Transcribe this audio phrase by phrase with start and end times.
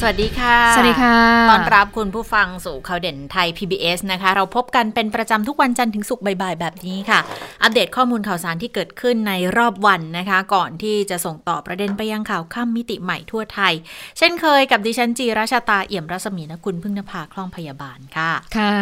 [0.00, 1.16] สวัสดีค่ะ สวัสดีค่ะ
[1.50, 7.20] ต้อนรับคุณผู้ฟังสู่ข่าวเด่นไทย PBS นะคะ เราพบกันเป็นประจำทุกวันจันทร์ถึงศุกร์บ่ายๆ แบบนี้ค่ะ
[7.62, 13.72] อัปเดตข้อมูลข่าวสารที่เกิดขึ้นในรอบวันนะคะ ก่อนที่จะส่งต่อประเด็นไปยังข่าวข้ามมิติใหม่ทั่วไทย
[14.18, 18.72] เช่นเคยกับดิฉันจีราชาตาเอี่ยมรัศมีนะคุณพึ่งนภาคล่องพยาบาลค่ะ ค่ะ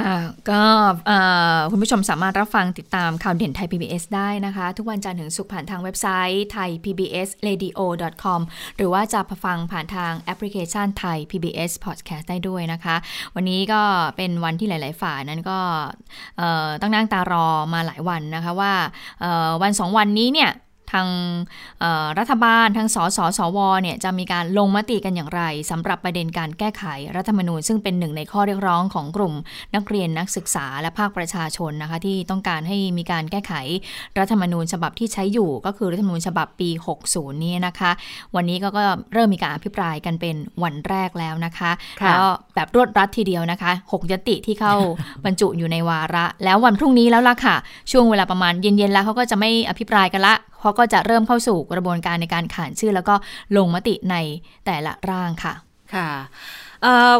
[0.51, 0.63] ก็
[1.71, 7.81] คุณผู้ชมสามารถรับฟังติดตามข่าวเด่นไทย PBS ได้นะคะ ทุกวันจันทร์ถึงศุกร์ผ่านทางเว็บไซต์ไทย PBS Radio
[8.23, 8.41] com
[8.77, 12.97] หรือว่าจะฟังผ่านทางแอปพลิเคชันไทย PBS Podcast ได้ด้วยนะคะ
[13.35, 13.83] วันนี้ก็
[14.17, 15.59] เป็นวันที่หลาย ๆ ฝ่ายนั้นก็
[16.81, 18.73] ต้องนั่งตารอมาหลายวันนะคะว่า
[19.63, 20.51] วันสองวันนี้เนี่ย
[20.95, 21.09] ทาง
[22.19, 26.85] รัฐบาลทางสสสวเนี่ยจะมีการลงมติกันอย่างไรสำหรับประเด็นการแก้ไข
[27.17, 29.35] รัฐธรรมนูญ ซึ่งเป็นหนึ่งในข้อเรียกร้องของกลุ่ม
[29.75, 33.53] นักเรียนนักศึกษาและภาคประชาชนนะคะที่ต้องการให้มีการแก้ไข
[34.19, 36.71] รัฐธรรมนูญฉบับที่ใช้อยู่ ก็คือรัฐธรรมนูญฉบับปี
[37.07, 37.91] 60 นี้นะคะ
[38.35, 41.71] วันนี้ก็ก็เริ่มมีการอภิปรายกันเป็นวันแรกแล้วนะคะ
[42.07, 44.75] แล้วแบบรวดรัดทีเดียวนะคะ 6 ยติที่เข้า
[45.25, 47.57] บรรจุอยู่ในวาระ แล้ววันพรุ่งนี้แล้วล่ะค่ะ
[47.91, 50.35] ช่วงเวลาประมาณเย็นๆแล้วเขาก็จะไม่อภิปรายกันละ
[50.65, 53.15] เพราะก็จะเริ่มเข้าสู่กระบวนการในการขานชื่อ แล้วก็
[53.57, 54.17] ลงมติใน
[54.67, 55.55] แต่ละร่างค่ะ
[55.95, 56.11] ค่ะ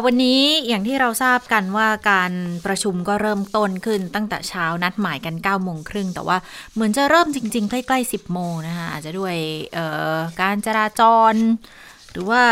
[0.05, 2.31] วันนี้อย่างที่เราทราบกันว่าการ
[2.65, 6.37] ประชุมก็เริ่มต้นขึ้นตั้งแต่เช้านัดหมายกัน9ก้าโมงครึ่งแต่ว่า
[6.73, 9.35] เหมือนจะเริ่มจริง ๆ ใกล้ๆ 10 โมงนะคะอาจจะด้วย
[10.41, 11.01] การจราจ
[11.31, 11.33] ร
[12.11, 12.43] หรือว่า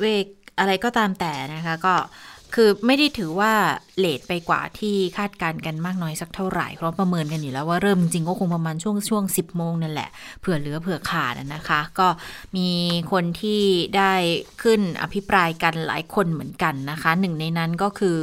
[0.00, 0.26] เวก
[0.58, 1.94] อะไรก็ตามแต่นะคะก็
[2.54, 3.52] คือไม่ได้ถือว่า
[3.98, 10.08] เลทไปกว่าที่คาดการกันมากน้อยสักเท่าไหร่ เพราะประเมินกันอยู่แล้วว่าเริ่มจริงก็คงประมาณช่วงช่วง 10 โมงนั่นแหละ
[10.40, 12.08] เผื่อเหลือเผื่อขาดนะคะ ก็
[12.56, 12.68] มี
[13.12, 13.62] คนที่
[13.96, 14.12] ได้
[14.62, 18.16] ขึ้นอภิปรายกันหลายคนเหมือนกันนะคะ หนึ่งในนั้นก็คือ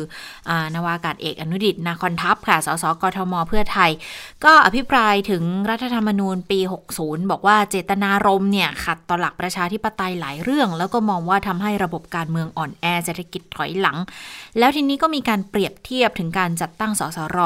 [0.49, 3.91] อนาวากาศเอกอนุดิตนาคอนทัพค่ะ สสกทม เพื่อไทย
[4.45, 6.59] ก็อภิปรายถึงรัฐธรรมนูญปี
[6.95, 13.97] 60 บอกว่าเจตนารมณ์เนี่ยขัดต่อหลักประชาธิปไตยหลายเรื่อง แล้วก็มองว่าทำให้ระบบการเมืองอ่อนแอเศรษฐกิจถอยหลัง
[14.59, 17.39] แล้วทีนี้ก็มีการเปรียบเทียบถึงการจัดตั้งสสร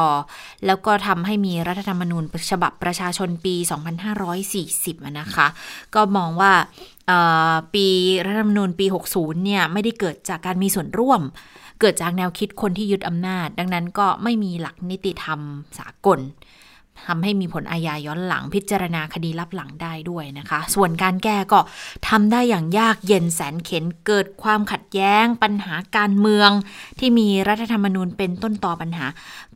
[0.65, 3.55] แล้วก็ทำให้มีรัฐธรรมนูญฉบับประชาชนปี
[4.31, 5.47] 2540 นะคะ
[5.95, 6.53] ก็มองว่า
[7.73, 7.87] ปี
[8.25, 11.21] รัฐธรรมนูญปี 60 เนี่ยไม่ได้เกิดจากการมีส่วนร่วม
[11.79, 15.39] เกิดจากแนวคิดคนที่ยึดอำนาจ ดังนั้นก็ไม่มีหลักนิติธรรม
[15.79, 16.19] สากล
[17.07, 21.59] ทำให้มีผลอาญาย้อนหลังพิจารณาคดีลับหลังได้ด้วยนะคะ ส่วนการแก้ก็
[22.09, 26.49] ทำได้อย่างยากเย็นแสนเข็นเกิดความขัดแย้ง ปัญหาการเมือง
[26.99, 29.05] ที่มีรัฐธรรมนูญเป็นต้นต่อปัญหา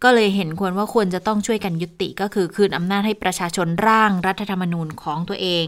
[0.03, 5.65] ก็เลยเห็นควรว่าควรจะต้องช่วยกันยุติก็คือคืนอำนาจให้ประชาชนร่างรัฐธรรมนูญของตัวเอง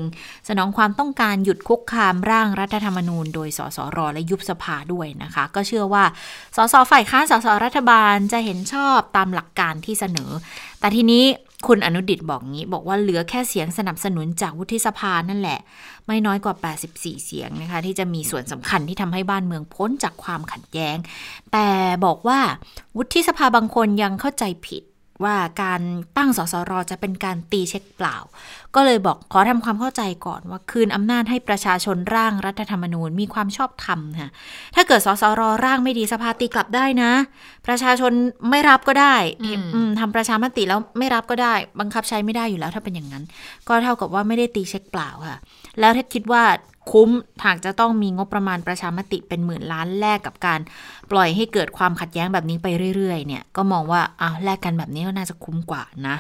[0.50, 6.04] สนองความต้องการหยุดคุกคามร่างรัฐธรรมนูญ โดยสสรและยุบสภาด้วยนะคะ ก็เชื่อว่า
[6.56, 10.32] สสฝ่ายค้านสสรัฐบาลจะเห็นชอบตามหลักการที่เสนอ
[10.80, 11.26] แต่ทีนี้
[11.68, 15.60] คุณอนุดิตบอกงี้ บอกว่าเหลือแค่เสียงสนับสนุนจากวุฒิสภานั่นแหละ
[16.08, 16.56] ไม่น้อยกว่า
[16.90, 20.98] 84 เสียงนะคะ ที่จะมีส่วนสำคัญที่ทำให้บ้านเมืองพ้นจากความขัดแย้ง
[21.54, 21.70] แต่
[22.06, 22.40] บอกว่า
[22.98, 24.84] วุฒิสภาบางคนยังเข้าใจผิด
[25.24, 25.82] ว่าการ
[26.18, 28.18] ตั้งสสรจะเป็นการตีเช็คเปล่า
[28.76, 34.30] ก็เลยบอกขอทำความเข้าใจก่อนว่าคืนอำนาจให้ประชาชนร่างรัฐธรรมนูญมีความชอบธรรมค่ะ
[34.76, 37.12] ถ้าเกิดสสรร่างไม่ดีสภาตีกลับได้นะ
[37.68, 38.12] ประชาชน
[38.50, 39.16] ไม่รับก็ได้
[40.00, 43.24] ทำประชามติแล้วไม่รับก็ได้ บังคับใช้ไม่ได้อยู่แล้วถ้าเป็นอย่างนั้น
[43.68, 45.38] ก็เท่ากับว่าไม่ได้ตีเช็คเปล่าค่ะ
[45.80, 46.44] แล้วถ้าคิดว่า
[46.92, 47.10] คุ้ม
[47.46, 50.60] หากจะต้องมีงบประมาณประชามติเป็นหมื่นล้านแลกกับการ
[51.12, 56.16] ปล่อยให้เกิดความขัดแย้งแบบนี้ไปเรื่อยๆเนี่ยก็มองว่าเอ้าแลกกันแบบนี้ก็น่าจะคุ้มกว่านะ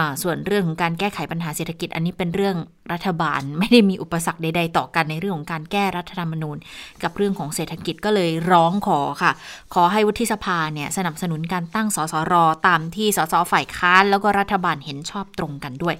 [0.00, 2.56] ะส่วนเรื่องของการแก้ไขปัญหาเศรษฐกิจอันนี้เป็นเรื่อง
[2.92, 6.56] รัฐบาล ไม่ได้มีอุปสรรคใด ๆ ต่อกันในเรื่องของการแก้รัฐธรรมนูญ
[7.02, 9.32] กับเรื่องของเศรษฐกิจก็เลยร้องขอค่ะ
[9.74, 12.34] ขอให้วุฒิสภาเนี่ยสนับสนุนการตั้งสสร
[12.66, 15.94] ตามที่สสฝ่ายค้านแล้วก็รัฐบาลเห็นชอบตรงกันด้วย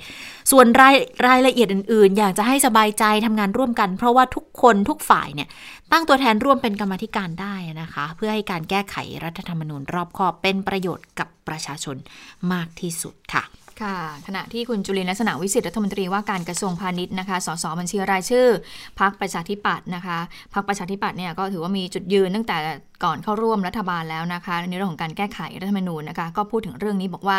[0.50, 0.94] ส่วนราย
[1.26, 5.48] รายละเอียดอื่น ๆ อยากจะให้สบายใจทำงานร่วมกัน เพราะว่าทุกคนทุกฝ่ายเนี่ย
[5.92, 11.96] ตั้งตัวแทนร่วมเป็นกรรมธิการได้นะคะ เพื่อให้การแก้ไขรัฐธรรมนูญรอบคอบเป็นประโยชน์กับประชาชน
[12.52, 13.42] มากที่สุดค่ะ
[13.82, 13.96] ค่ะ
[14.26, 18.46] ขณะที่คุณจุลินลักษณะวิสิทธิรัฐมนตรีว่าการกระทรวงพาณิชย์นะคะ สสบัญชีรายชื่อ
[19.00, 20.18] พักประชาธิปัตย์นะคะ
[20.54, 22.56] พักประชาธิปัตย์เนี่ยก็ถือว่ามีจุดยืนตั้งแต่
[23.04, 27.38] ก่อนเข้าร่วมรัฐบาลแล้วนะคะในเรื่องของการแก้ไขรัฐธรรมนูญนะคะก็พูดถึงเรื่องนี้บอกว่า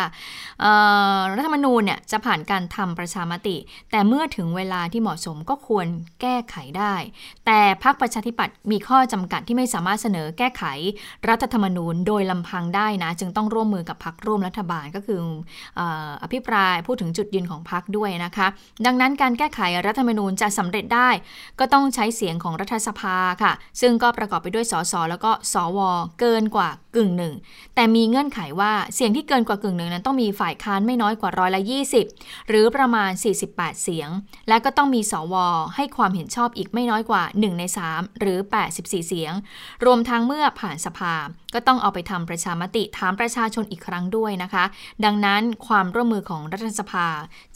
[1.36, 3.56] รัฐธรรมนูญเนี่ยจะผ่านการทำประชามติ
[3.90, 5.86] แต่เมื่อถึงเวลาที่เหมาะสมก็ควร
[6.20, 6.94] แก้ไขได้
[7.46, 10.64] แต่พรรคประชาธิปัตย์มีข้อจำกัดที่ไม่สามารถเสนอแก้ไข
[11.28, 15.18] รัฐธรรมนูญโดยลำพังได้นะ จึงต้องร่วมมือกับพรรคร่วมรัฐบาลก็คือ
[16.22, 18.46] อภิปรายพูดถึงจุดยืนของพรรคด้วยนะคะ
[18.86, 21.10] ดังนั้นการแก้ไขรัฐธรรมนูญจะสำเร็จได้
[21.58, 25.78] ก็ต้องใช้เสียงของรัฐสภาค่ะ ซึ่งก็ประกอบไปด้วยสสแล้วก็สสว
[26.20, 27.34] เกินกว่ากึ่งหนึ่ง
[27.74, 31.62] แต่มีเงื่อนไขว่าเสียงที่เกินกว่ากึ่งหนึ่งนั้นต้องมีฝ่ายค้านไม่น้อยกว่าร้อยละ
[32.04, 33.10] 20 หรือประมาณ
[33.46, 34.08] 48 เสียง
[34.48, 35.34] และก็ต้องมีสว
[35.76, 37.62] ให้ความเห็นชอบอีกไม่น้อยกว่า 1 ใน
[37.92, 38.38] 3 หรือ
[38.72, 39.32] 84 เสียง
[39.84, 41.14] รวมทั้งเมื่อผ่านสภา
[41.54, 44.64] ก็ต้องเอาไปทำประชามติถามประชาชนอีกครั้งด้วยนะคะ
[45.04, 47.06] ดังนั้นความร่วมมือของรัฐสภา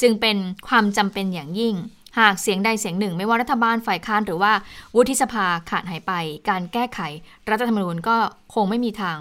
[0.00, 0.36] จึงเป็น
[0.68, 1.76] ความจำเป็นอย่างยิ่ง
[2.18, 4.52] หากเสียงใดเสียงหนึ่ง ไม่ว่ารัฐบาลฝ่ายค้านหรือว่า
[4.96, 6.12] วุฒิสภาขาดหายไป
[6.48, 7.00] การแก้ไข
[7.50, 8.16] รัฐธรรมนูญก็
[8.54, 9.16] คงไม่มีทาง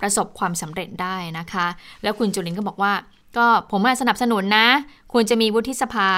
[0.00, 1.66] ประสบความสำเร็จได้นะคะ
[2.02, 2.92] แล้วคุณจุลินก็บอกว่า
[3.36, 4.66] ก็ผมสนับสนุนนะ
[5.12, 6.10] ควรจะมีวุฒิสภา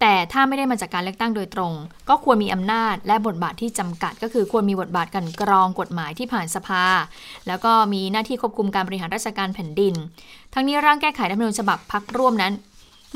[0.00, 1.72] แต่ถ้าไม่ได้มาจากการเลือกตั้งโดยตรง
[2.08, 6.84] ก็ควรมีอำนาจและบทบาทที่จำกัด ก็คือควรมีบทบาทกันกรองกฎหมายที่ผ่านสภา
[7.46, 9.94] แล้วก็มีหน้าที่ควบคุมการบริหารราชการแผ่นดิน
[10.54, 12.52] ทั้งนี้ร่างแก้ไขรัฐธรรมนูญฉบับพักร่วมนั้น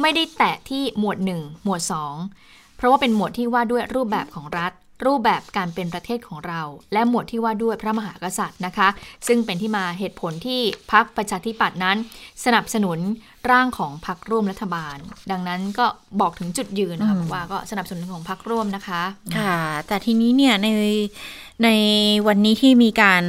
[0.01, 1.81] ไม่ได้แตะที่หมวด 1 หมวด
[2.29, 4.73] 2 เพราะว่าเป็นหมวดที่ว่าด้วยรูปแบบของรัฐ
[5.07, 6.63] รูปแบบการเป็นประเทศของเรา
[6.93, 8.89] และหมวดที่ว่าด้วยพระมหากษัตริย์นะคะ
[9.27, 10.61] ซึ่งเป็นที่มาเหตุผลที่
[10.93, 11.97] พักประชาธิปัตย์นั้น
[12.45, 12.99] สนับสนุน
[13.51, 14.97] ร่างของพักร่วมรัฐบาล
[15.31, 15.87] ดังนั้นก็
[16.21, 19.03] บอกถึงจุดยืนนะคะว่าก็สนับสนุนของพักร่วมนะคะ
[19.39, 19.59] ค่ะ
[19.89, 20.69] แต่ทีนี้เนี่ยใน
[21.65, 21.71] ใน
[22.27, 23.23] วันนี้ที่มีการ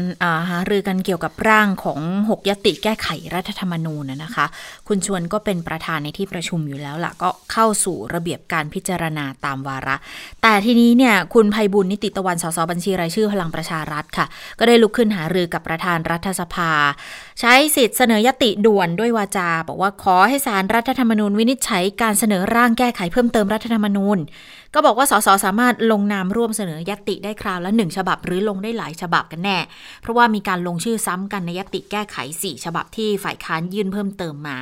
[0.49, 1.99] หารือกันเกี่ยวกับร่างของ
[2.29, 4.45] 6 ยติแก้ไขรัฐธรรมนูญนะคะ
[4.87, 9.95] คุณชวนก็เป็นประธานในที่ประชุมอยู่แล้วล่ะ ก็เข้าสู่ระเบียบการพิจารณาตามวาระ
[10.41, 14.25] แต่ทีนี้เนี่ยคุณภัยบุญนิติตะวันสสบัญชีรายชื่อพลังประชารัฐค่ะ
[14.59, 16.71] ก็ได้ลุกขึ้นหารือกับประธานรัฐสภา
[17.39, 24.17] ใช้สิทธิ์เสนอยติด่วนด้วยวาจา บอกว่าขอให้สารรัฐธรรมนูญวินิจฉัยการเสนอร่างแก้ไขเพิ่มเติมรัฐธรรมนูญ
[24.75, 29.57] ก็บอกว่าสสสามารถลงนามร่วมเสนอยติได้คราวละหนึ่งฉบับ หรือลงได้หลายฉบับกันแน่
[30.01, 34.57] เพราะว่ามีการลงชื่อซ้ำกันในยติแก้ไข 4 ฉบับที่ฝ่ายค้านยื่นเพิ่มเติมมา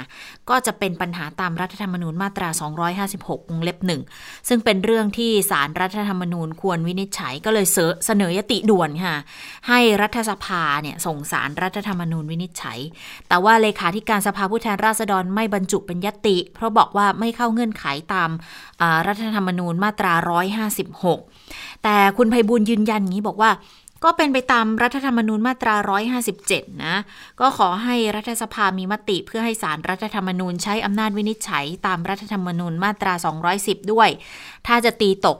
[0.50, 2.50] ก็จะเป็นปัญหาตามรัฐธรรมนูญมาตรา
[3.00, 4.02] 256วงเล็บหนึ่ง
[4.48, 7.66] ซึ่งเป็นเรื่องที่สารรัฐธรรมนูญควรวินิจฉัยก็เลย
[8.06, 9.16] เสนอยติด่วนค่ะ
[9.68, 12.67] ให้รัฐสภาเนี่ยส่งสารรัฐธรรมนูญวินิจฉัย
[13.28, 18.30] แต่ว่าเลขาธิการสภาผู้แทนราษฎรไม่บรรจุเป็นยติ เพราะบอกว่าไม่เข้าเงื่อนไขตาม
[19.08, 20.14] รัฐธรรมนูญมาตรา
[20.98, 23.52] 156 แต่คุณไพบุญยืนยันงี้บอกว่า
[24.06, 25.76] ก็เป็นไปตามรัฐธรรมนูญมาตรา
[26.30, 26.96] 157 นะ
[27.40, 33.14] ก็ขอให้รัฐสภามีมติเพื่อให้สารรัฐธรรมนูญใช้อำนาจวินิจฉัย ตามรัฐธรรมนูญมาตรา
[33.54, 34.10] 210 ด้วย
[34.68, 35.38] ถ้าจะตีตก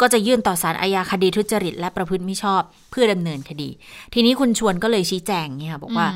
[0.00, 3.68] ก็จะยื่นต่อสารอาญาคดีทุจริตและประพฤติมิชอบเพื่อดำเนินคดี
[4.14, 6.08] ทีนี้คุณชวนก็เลยชี้แจงเนี่ยบอกว่า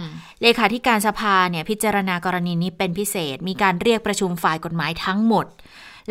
[0.42, 5.46] เลขาธิการสภาเนี่ยพิจารณากรณีนี้เป็นพิเศษ มีการเรียกประชุมฝ่ายกฎหมายทั้งหมด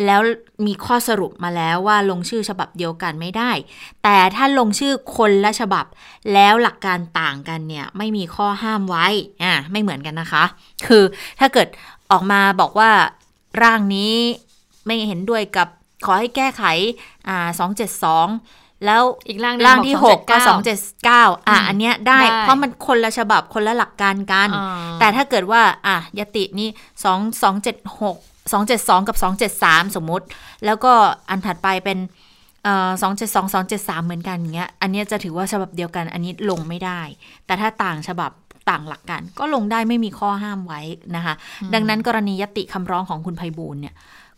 [0.06, 0.21] แล้ว
[0.66, 3.51] มีข้อสรุปมาแล้วว่าลงชื่อฉบับเดียวกันไม่ได้
[4.04, 5.86] แต่ถ้าลงชื่อคนละฉบับ
[6.33, 9.07] แล้วหลักการต่างกันเนี่ยไม่มีข้อห้ามไว้
[9.44, 10.44] อ่าไม่เหมือนกันนะคะ
[10.88, 11.04] คือ
[11.39, 11.68] ถ้าเกิด
[12.12, 12.92] ออกมาบอกว่า
[13.62, 14.16] ร่างนี้
[14.86, 15.68] ไม่เห็นด้วยกับ
[16.06, 16.63] ขอให้แก้ไข
[17.28, 18.28] อ่าสองเจ็ดสอง
[18.86, 24.50] แล้วอีกร่างร่างที่หกก็สองเจ็ดเก้าอะอันเนี้ยได้เพราะมันคนละฉบับคนละหลักการกัน
[25.00, 26.69] แต่ถ้าเกิดว่าอะยตินี่
[27.04, 28.18] สองสองเจ็ดหก
[28.57, 29.18] 272กับ
[29.57, 30.25] 273สมมุติ
[30.66, 30.94] แล้วก็
[31.30, 31.98] อันถัดไปเป็น
[33.02, 37.02] สองเจ็ดสองสองเจ็ดสามเหมือนกันอย่างเงี้ยอันนี้จะถือว่าฉบับเดียวกันอันนี้ลงไม่ได้
[37.45, 38.31] แต่ถ้าต่างฉบับ
[38.69, 40.81] ต่างหลักกันก็ลงได้ไม่มีข้อห้ามไว้
[41.16, 41.34] นะคะ
[41.74, 43.95] ดังนั้นกรณียติคำร้องของคุณไพบูลเนี่ย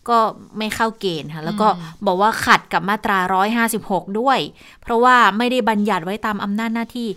[0.09, 0.19] ก็
[0.57, 1.68] ไม่เข้าเกณฑ์ค่ะ แล้วก็
[2.06, 3.20] บอกว่าขัดกับมาตรา
[3.67, 4.39] 156 ด้วย
[4.81, 7.10] เพราะว่าไม่ได้บัญญัติไว้ตามอำนาจหน้าที่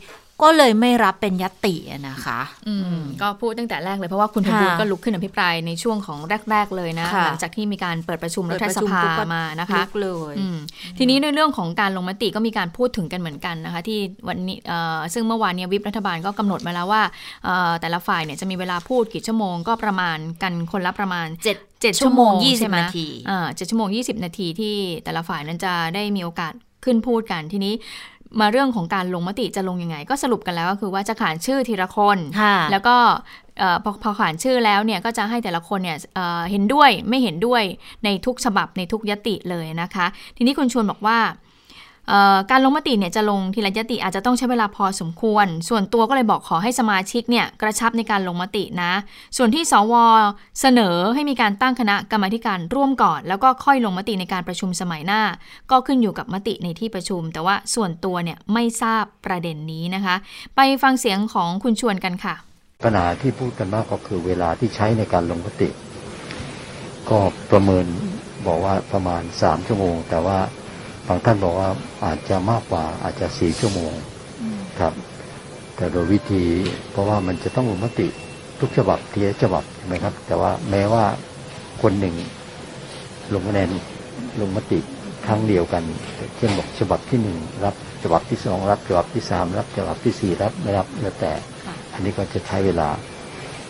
[0.43, 1.75] ก็เลยไม่รับเป็นยติ
[2.09, 6.19] นะคะอืมก็พูดตั้งแต่แรกเลยเพราะว่าคุณพิบูลก็ลุกขึ้นอภิปรายในช่วงของ
[6.51, 9.03] แรก ๆ เลยนะหลังจากที่มีการเปิดประชุมรัฐสภา
[9.35, 10.35] มานะคะเลย
[10.99, 13.99] ทีนี้ในเรื่องของการลงมติก็มีการพูดถึงกันเหมือนกันนะคะ ที่
[14.29, 14.59] วันนี้
[15.15, 17.03] ซึ่งเมื่อวานนี้วิปรัฐบาลก็กำหนดมาแล้วว่า
[17.81, 23.07] แต่ละฝ่ายเนี่ยจะมีเวลาพูดกี่ชั่วโมงก็ประมาณกันคนละประมาณ7เจ็ดชั่วโมงยี่สิบนาที
[23.57, 24.75] เจ็ดชั่วโมงยี่สิบนาทีที่
[25.05, 27.75] แต่ละฝ่ายนั้นจะได้มีโอกาสขึ้นพูดกันทีนี้
[28.41, 32.19] มาเรื่องของการลงมติจะลงยังไง ก็สรุปกันแล้วก็คือว่าจะขานชื่อทีละคน
[32.71, 32.97] แล้วก็
[33.85, 35.99] พอพอขานชื่อแล้วเนี่ยก็จะให้แต่ละคนเนี่ย
[36.51, 37.63] เห็นด้วยไม่เห็นด้วย
[38.05, 41.19] ในทุกฉบับในทุกยติเลยนะคะ ทีนี้คุณชวนบอกว่า
[42.51, 48.93] การลงมติเนี่ยจะลงทีละยติอาจจะต้องใช้เวลาพอสมควร ส่วนตัวก็เลยบอกขอให้สมาชิกเนี่ยกระชับในการลงมตินะ
[49.37, 49.95] ส่วนที่สว
[50.61, 55.23] เสนอให้มีการตั้งคณะกรรมการร่วมก่อน แล้วก็ค่อยลงมติในการประชุมสมัยหน้า
[55.71, 60.17] ก็ขึ้นอยู่กับมติในที่ประชุม แต่ว่าส่วนตัวเนี่ยไม่ทราบประเด็นนี้นะคะ
[60.57, 62.35] ไปฟังเสียงของคุณชวนกันค่ะ
[62.85, 65.69] ปัญหาที่พูดกันมากก็คือเวลาที่ใช้ในการลงมติ
[67.11, 67.19] ก็
[67.51, 67.85] ประเมิน
[68.47, 70.39] บอกว่าประมาณสามชั่วโมง แต่ว่า
[71.07, 71.71] บางท่านบอกว่า
[72.05, 73.93] อาจจะมากกว่าอาจจะสี่ชั่วโมง
[74.81, 74.95] ครับ
[75.77, 76.45] แต่โดยวิธี
[76.91, 78.07] เพราะว่ามันจะต้องลงมติ
[78.61, 81.05] ทุกฉบับทีละฉบับใช่ไหมครับ แต่ว่าแม้ว่า
[81.83, 82.15] คนหนึ่ง
[83.35, 83.71] ลงคะแนน
[84.41, 84.79] ลงมติ
[85.27, 85.83] ครั้งเดียวกัน
[86.37, 91.33] เช่นบอกฉบับที่หนึ่งรับฉบับที่สองรับฉบับที่สามรับฉบับที่สี่รับไม่รับแล้วแต่
[91.93, 92.89] อันนี้ก็จะใช้เวลา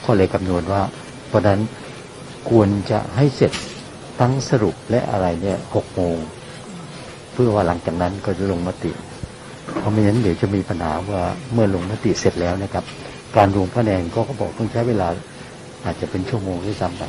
[0.04, 0.82] ก็เลยคำนวณว่า
[1.28, 1.60] เพราะนั้น
[2.50, 3.52] ควรจะให้เสร็จ
[4.20, 6.16] ทั้งสรุปและอะไรเนี่ยหกโมง
[7.34, 8.92] เพื่อว่าหลังจากนั้นก็จะลงมติ
[9.78, 11.22] เพราะไม่งั้นเดี๋ยวจะมีปัญหาว่า
[11.52, 12.84] เมื่อลงมติเสร็จแล้วนะครับ
[13.36, 15.08] การรวมคะแนนก็เขาบอกต้องใช้เวลา
[15.84, 17.02] อาจจะเป็นชั่วโมงด้วยซ้ำไป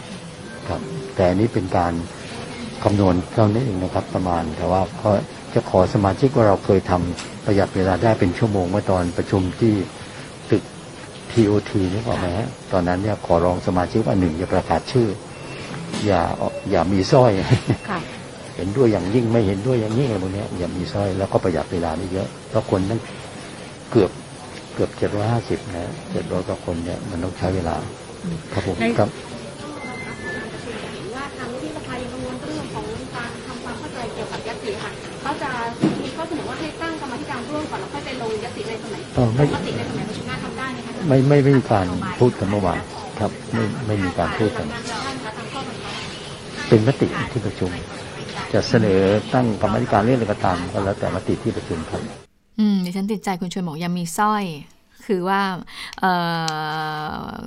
[0.70, 0.82] ครับ
[1.16, 1.94] แต่นี้เป็นการ
[2.84, 5.12] คำนวณเท่านี้เองนะครับ ประมาณแต่ว่าก็
[5.54, 9.74] จะขอสมาชิกว่าเราเคยทำประหยัดเวลาได้เป็นชั่วโมงเมื่อตอนประชุมที่
[10.50, 10.64] ตึก
[11.32, 15.08] TOT นี่บอกไหมฮะตอนนั้นเนี่ยขอร้องสมาชิกว่าหนึ่งอย่าประกาศชื่อ
[16.06, 16.22] อย่า
[16.72, 17.32] อย่ามีสร้อย
[18.56, 23.00] เห็นด้วยอย่างยิ่งไม่เห็นด้วยอย่างยิ่งอะไรพวกนี้อย่ามีสร้อยแล้วก็ประหยัดเวลาได้เยอะเพราะคนนั้น
[23.92, 24.12] เกือบ
[24.76, 27.76] เกือบเจ็ดร้อยห้าสิบนะเจ็ดร้อยกว่าคนเนี่ยมันต้องใช้เวลา
[28.54, 29.10] ครับผมครับ
[31.16, 32.86] ว่าทางที่สภายังกังวลเรื่องของ
[33.16, 35.50] การทำความเข้าใจเกี่ยวกับยติค่ะเขาจะ
[36.02, 39.02] มีข้อเสนอว่าให้ตั้งกรรมธิการร่วมก่อนแล้วค่อยไปลงยติในสมัย
[39.36, 41.88] ไม่มติในสมัยประชุมหน้าทำได้ไหมคะไม่ไม่ไม่มีการ
[42.20, 42.80] พูดกันเมื่อวาน
[43.20, 44.68] ครับ ไม่ไม่มีการพูดกัน
[46.70, 47.72] เป็นมติที่ประชุม
[48.56, 49.02] จะเสนอ
[49.34, 52.02] ตั้งกรรมธิการเรื่องอะไรก็ตามก็แล้วแต่มติที่ประชุมครับ
[52.60, 54.44] อืมดิฉันติดใจคุณชวนบอกยังมีสร้อย
[55.06, 55.42] คือว่า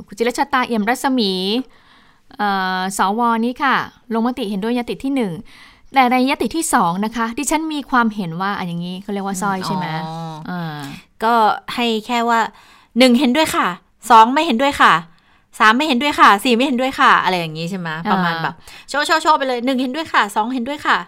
[0.06, 1.32] คุณจิรชาตาเอี่ยมรัศมี
[2.98, 3.76] สวนี้ค่ะ
[4.14, 5.32] ลงมติเห็นด้วยยติที่หนึ่ง
[5.94, 9.86] แต่ในยติที่สองนะคะ ดิฉันมีความเห็นว่าอันอย่างนี้เขาเรียกว่าสร้อยใช่ไหม
[11.24, 11.34] ก็
[11.74, 12.40] ให้แค่ว่า
[12.98, 13.66] หนึ่งเห็นด้วยค่ะ
[14.10, 14.92] สองไม่เห็นด้วยค่ะ
[15.58, 18.54] สามไม่เห็นด้วยค่ะสี่ไม่เห็นด้วยค่ะ อะไรอย่างนี้ใช่ไหมประมาณแบบ
[18.88, 20.98] โชว์โชว์โชว์ไปเลยหนึ่งเห็นด้วยค่ะสองเห็นด้วยค่ะ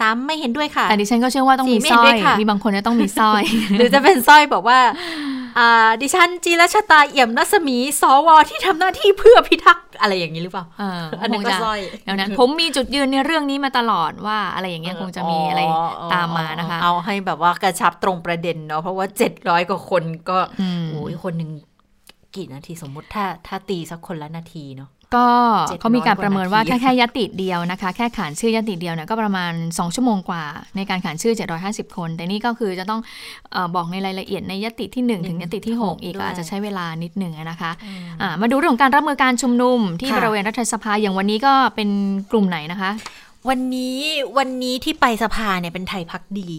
[0.00, 3.42] สามไม่เห็นด้วยค่ะ แต่ดิฉันก็เชื่อว่าต้องมีสร้อย มีบางคนจะต้องมีสร้อย
[3.78, 4.78] หรือจะเป็นสร้อยบอกว่า
[5.58, 10.64] อ่า ดิฉันจีรชตาเอี่ยมรัศมี สวที่ทำหน้าที่เพื่อพิทักษ์อะไรอย่างนี้หรือเปล่า
[11.20, 11.78] อันนั้นก็สร้อย
[12.08, 15.60] ดังนั้นผมมีจุดยืนในเรื่องนี้มาตลอดว่าอะไรอย่างเงี้ยคงจะมีอะไร
[16.12, 20.38] ตามมานะคะ เอาให้แบบว่ากระชับตรงประเด็นเนาะ เพราะว่าเจ็ดร้อยกว่าคนก็
[20.90, 21.50] โอ้ยคนหนึ่ง
[22.36, 25.28] กี่นาทีสมมติถ้าถ้าตีสักคนละนาทีเนาะก็
[25.80, 30.44] เขามีการประเมินว่าถ้าแค่ยติเดียวนะคะ แค่ขานชื่อยติเดียวเนี่ยก็ประมาณ 2 ชั่วโมงกว่า
[30.76, 31.34] ในการขานชื่อ
[31.64, 33.00] 750 คน แต่นี่ก็คือจะต้อง
[33.54, 41.88] อบอกในรายละเอียดในยติที่ 1 ถึงยติที่ 6 อีกอาจจะใช้เวลานิดหนึ่งนะคะะมาดูเรื่องของการรับมือการชุมนุมที่บริเวณรัฐสภาอย่างวันนี้ก็เป็น
[42.30, 42.90] กลุ่มไหนนะคะ
[43.48, 43.98] วันนี้
[44.38, 46.50] วันนี้ที่ไปสภาเนี่ยเป็นไทยพักดี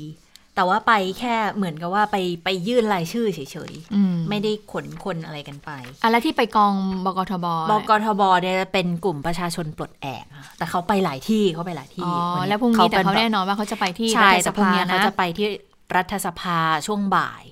[0.56, 3.40] แต่ว่าไปแค่เหมือนกับว่าไปไปยื่นรายชื่อเฉ
[3.72, 5.70] ยๆไม่ได้ขนคนอะไรกันไป
[6.04, 6.74] อะไรที่ไปกอง
[7.06, 10.26] บกทบ บกทบเนี่ยเป็นกลุ่มประชาชนปลดแอก
[10.58, 15.48] แต่เขาไปหลายที่เขาไปหลายที่อ๋อแล้วพรุ่งนี้แต่เขาแน่นอนว่าเขาจะไปที่รัฐสภานะเขาจะไปที่
[15.96, 16.58] รัฐสภา
[16.88, 17.44] ช่วงบ่าย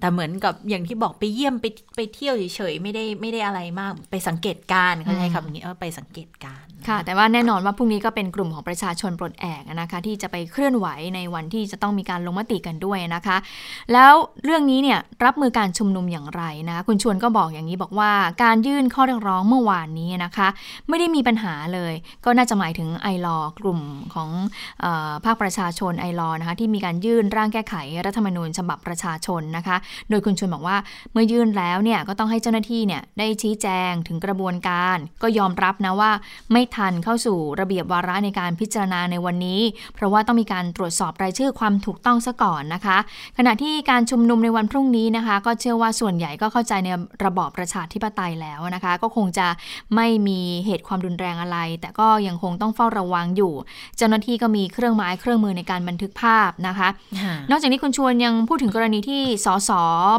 [0.00, 1.66] แต่เหมือนกับอย่างที่บอกไปเยี่ยมไป
[1.96, 13.36] ไปเที่ยวเฉยๆไม่ได้ไม่ได้อะไรมาก ไปสังเกตการเขาใช้คำนี้เออไปสังเกตการค่ะ แต่ว่าแน่นอนว่าพรุ่งนี้ก็เป็นกลุ่มของประชาชนปลดแอกนะคะ ที่จะไปเคลื่อนไหวในวันที่จะต้องมีการลงมติกันด้วยนะคะ
[13.92, 14.12] แล้ว
[14.44, 18.10] เรื่องนี้เนี่ยรับมือการชุมนุมอย่างไรนะ คุณชวนก็บอกอย่างนี้บอกว่า
[18.44, 20.48] การยื่นข้อเรียกร้องเมื่อวานนี้นะคะ
[20.88, 23.80] ไม่ได้มีปัญหาเลย ก็น่าจะหมายถึงไอรอกลุ่ม
[24.14, 24.30] ของ
[24.84, 24.86] อ
[25.24, 27.74] ภาคประชาชนไอรอนะคะที่มีการยื่นร่างแก้ไข
[28.06, 29.76] รัฐธรรมนูญฉบับประชาชนนะคะ
[30.10, 30.76] โดยคุณชวนบอกว่า
[31.12, 36.10] เมื่อยื่นแล้วเนี่ยก็ต้องให้เจ้าหน้าที่เนี่ยได้ชี้แจงถึงกระบวนการ ก็ยอมรับนะว่า
[36.52, 39.60] ไม่ทันเข้าสู่ระเบียบวาระในการพิจารณาในวันนี้
[39.94, 42.98] เพราะว่าต้องมีการตรวจสอบรายชื่อความถูกต้องซะก่อนนะคะ
[43.38, 46.88] ขณะที่การชุมนุมในวันพรุ่งนี้นะคะ ก็เชื่อว่าส่วนใหญ่ก็เข้าใจใน
[47.24, 49.46] ระบอบประชาธิปไตยแล้วนะคะ ก็คงจะ
[49.94, 53.52] ไม่มีเหตุความรุนแรงอะไร แต่ก็ยังคงต้องเฝ้าระวังอยู่
[53.96, 56.88] เจ้าหน้าที่ก็มีเครื่องไม้เครื่องมือในการบันทึกภาพนะคะ
[57.50, 59.70] นอกจากนี้คุณชวนยังพูดถึงกรณีที่สส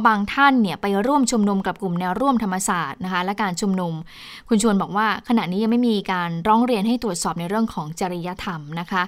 [0.07, 3.93] บางท่านเนี่ยไปร่วมชุมนุมกับกลุ่มแนวร่วมธรรมศาสตร์นะคะและการชุมนุม
[4.49, 9.03] คุณชวนบอกว่า ขณะนี้ยังไม่มีการร้องเรียนให้ตรวจสอบในเรื่องของจริยธรรมนะคะ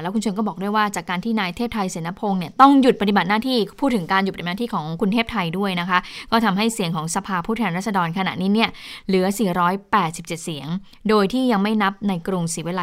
[0.00, 5.98] แล้วคุณชวนก็บอกด้วยว่าจากการที่นายเทพไทยเสนพงศ์เนี่ยต้องหยุดปฏิบัติหน้าที่พูดถึงการหยุดปฏิบัติหน้าที่ของคุณเทพไทยด้วยนะคะ
[6.32, 8.70] ก็ทำให้เสียงของสภาผู้แทนราษฎรขณะนี้เนี่ย
[9.08, 9.26] เหลือ
[9.80, 10.68] 487 เสียง
[11.08, 12.82] โดยที่ยังไม่นับในกรุงศรีวิไล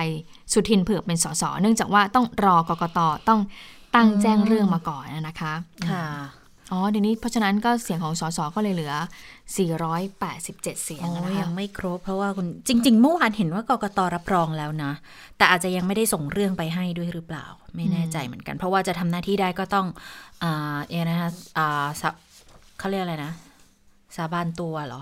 [0.51, 3.39] สุทินเผือกเป็นสสเนื่องจากว่าต้องรอกกตต้อง
[3.95, 5.53] ตั้งแจ้งเรื่องมาก่อนนะคะ
[5.89, 6.05] ค่ะ
[6.73, 8.93] อ๋อเดี๋ยวนี้เพราะฉะนั้นก็เสียงของสสก็เลยเหลือ
[9.83, 14.91] 487 เสียงโอ้นะยังไม่ครบเพราะว่าคุณจริง ๆ เมื่อวานเห็นว่ากกตรับรองแล้วนะ
[15.37, 19.87] แต่อาจจะยังไม่ได้ส่งเรื่องไปให้ด้วยหรือเปล่า ไม่แน่ใจเหมือนกัน เพราะว่าจะทำหน้าที่ได้ก็ต้อง
[20.43, 21.87] อ่าเองนะคะอ่า
[22.79, 23.31] เขาเรียกอะไรนะ
[24.15, 25.01] สาบานตัวเหรอ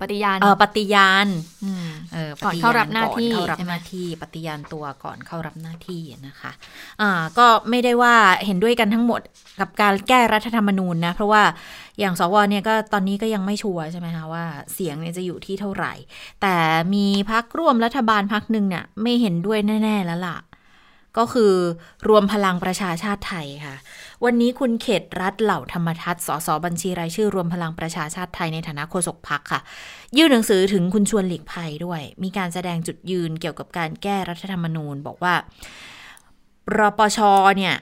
[0.00, 1.26] ปฏิญาณเออปฏิญาณ
[1.86, 6.52] มเออก่อนปฏิญเข้ารับหน้าที่ก่อเข้ารับใช่ไหมหน้าที่ ปฏิญาณตัวก่อนเข้ารับหน้าที่นะคะ
[7.00, 8.14] อ่า ก็ไม่ได้ว่า
[8.46, 9.20] เห็นด้วยกันทั้งหมด
[9.60, 11.42] กับการแก้รัฐธรรมนูญนะ เพราะว่า
[12.00, 15.92] อย่างสวเนี่ยก็ตอนนี้ก็ยังไม่ชัวร์ใช่ไหมคะว่าเสียงเนี่ยจะอยู่ที่เท่าไหร่
[16.42, 16.56] แต่
[16.94, 20.38] มีพักร่วมรัฐบาลพักหนึ่งเนี่ยไม่เห็นด้วยแน่ ๆ แล้วล่ะ
[21.18, 21.54] ก็คือ
[22.08, 23.76] รวมพลังประชาชาติไทยค่ะ
[24.26, 29.60] วันนี้คุณเขตรัฐเหล่าธรรมทัศน์สสบัญชีรายชื่อรวมพลังประชาชาติไทยในฐานะโฆษกพักค่ะ
[30.16, 35.34] ยื่นหนังสือถึงคุณชวนหลีกภัยด้วย มีการแสดงจุดยืนเกี่ยวกับการแก้รัฐธรรมนูญ บอกว่า
[36.78, 37.18] รปช
[37.58, 37.76] เนี่ย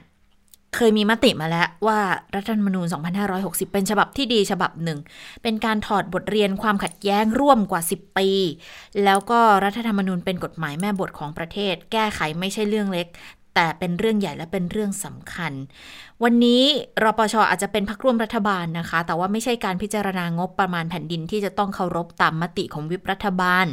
[0.75, 1.99] เคยมีมติมาแล้วว่า
[2.35, 2.85] รัฐธรรมนูญ
[3.29, 4.99] 2560 เป็นฉบับที่ดีฉบับหนึ่ง
[5.43, 8.29] เป็นการถอดบทเรียนความขัดแย้งร่วมกว่า 10 ปี
[9.03, 13.07] แล้วก็รัฐธรรมนูญเป็นกฎหมายแม่บทของประเทศ แก้ไขไม่ใช่เรื่องเล็ก
[13.55, 15.53] แต่เป็นเรื่องใหญ่และเป็นเรื่องสำคัญ
[16.23, 16.61] วันนี้
[17.03, 23.65] รปชอาจจะเป็นพักร่วมรัฐบาลนะคะ แต่ว่าไม่ใช่การพิจารณางบประมาณแผ่นดินที่จะต้องเคารพตามมติของวิปรัฐบาล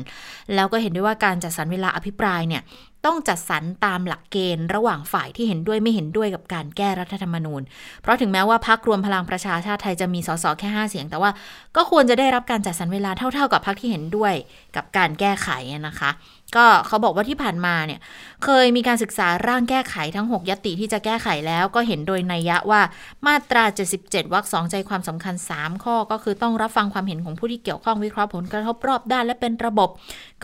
[0.55, 2.63] แล้วก็เห็นด้วยว่าการจัดสรรเวลาอภิปรายเนี่ย
[3.07, 7.63] ต้องจัดสรรตามหลักเกณฑ์ระหว่างฝ่ายที่เห็นด้วยไม่เห็นด้วยกับการแก้รัฐธรรมนูญ
[8.03, 11.31] เพราะถึงแม้ว่าพักรวมพลังประชาชาติไทยจะมีสสแค่ 5 เสียง แต่ว่า
[11.77, 14.35] ก็ควรจะได้รับการจัดสรรเวลาเท่า ๆ กับพักที่เห็นด้วย
[14.77, 15.49] กับการแก้ไข
[15.89, 16.11] นะคะ
[16.57, 18.01] ก็เขาบอกว่าที่ผ่านมาเนี่ย
[18.45, 22.81] เคยมีการศึกษาร่างแก้ไขทั้ง 6ยติที่จะแก้ไขแล้วก็เห็นโดยนัยยะว่า
[23.27, 23.65] มาตรา
[23.99, 29.89] 77วรรคสองใจความสำคัญ 3 ข้อก็คือต้องรับฟังความเห็นของผู้ที่เกี่ยวข้องวิเคราะห์ผลกระทบรอบด้านและเป็นระบบ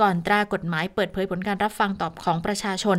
[0.00, 2.99] ก่อนตรากฎหมายเปิดเผยผลการรับฟังตอบของประชาชน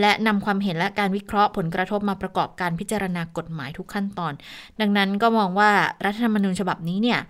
[0.00, 4.32] และนำความเห็นและการวิเคราะห์ผลกระทบมาประกอบการพิจารณากฎหมายทุกขั้นตอน
[4.80, 5.70] ดังนั้นก็มองว่า
[6.04, 7.20] รัฐธรรมนูญฉบับนี้เนี่ย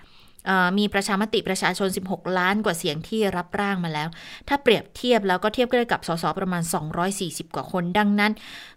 [0.78, 4.08] มีประชามติประชาชน 16 ล้านกว่าเสียงที่รับร่างมาแล้ว
[4.48, 6.62] ถ้าเปรียบเทียบแล้วก็เทียบได้กับสสประมาณ
[7.08, 8.32] 240 กว่าคน ดังนั้น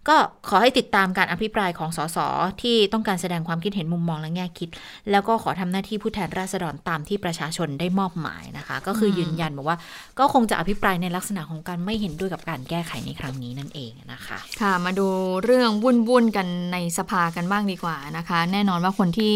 [0.07, 0.15] ก็
[0.47, 2.17] ขอให้ติดตามการอภิปรายของสส
[2.61, 4.69] ที่ต้องการแสดงความคิดเห็นมุมมองและแง่คิด
[5.11, 9.77] แล้วก็ขอทำหน้าที่ผู้แทนราษฎรตามที่ประชาชนได้มอบหมายนะคะ ก็คือยืนยันบอกว่า
[10.19, 15.07] ก็คงจะอภิปรายในลักษณะของการไม่เห็นด้วยกับการแก้ไขในครั้งนี้นั่นเองนะคะ ค่ะ มาดู
[15.43, 19.35] เรื่องวุ่นๆกันในสภากันบ้างดีกว่านะคะ แน่นอนว่าคนที่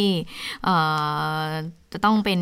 [1.93, 2.39] จะต้องเป็น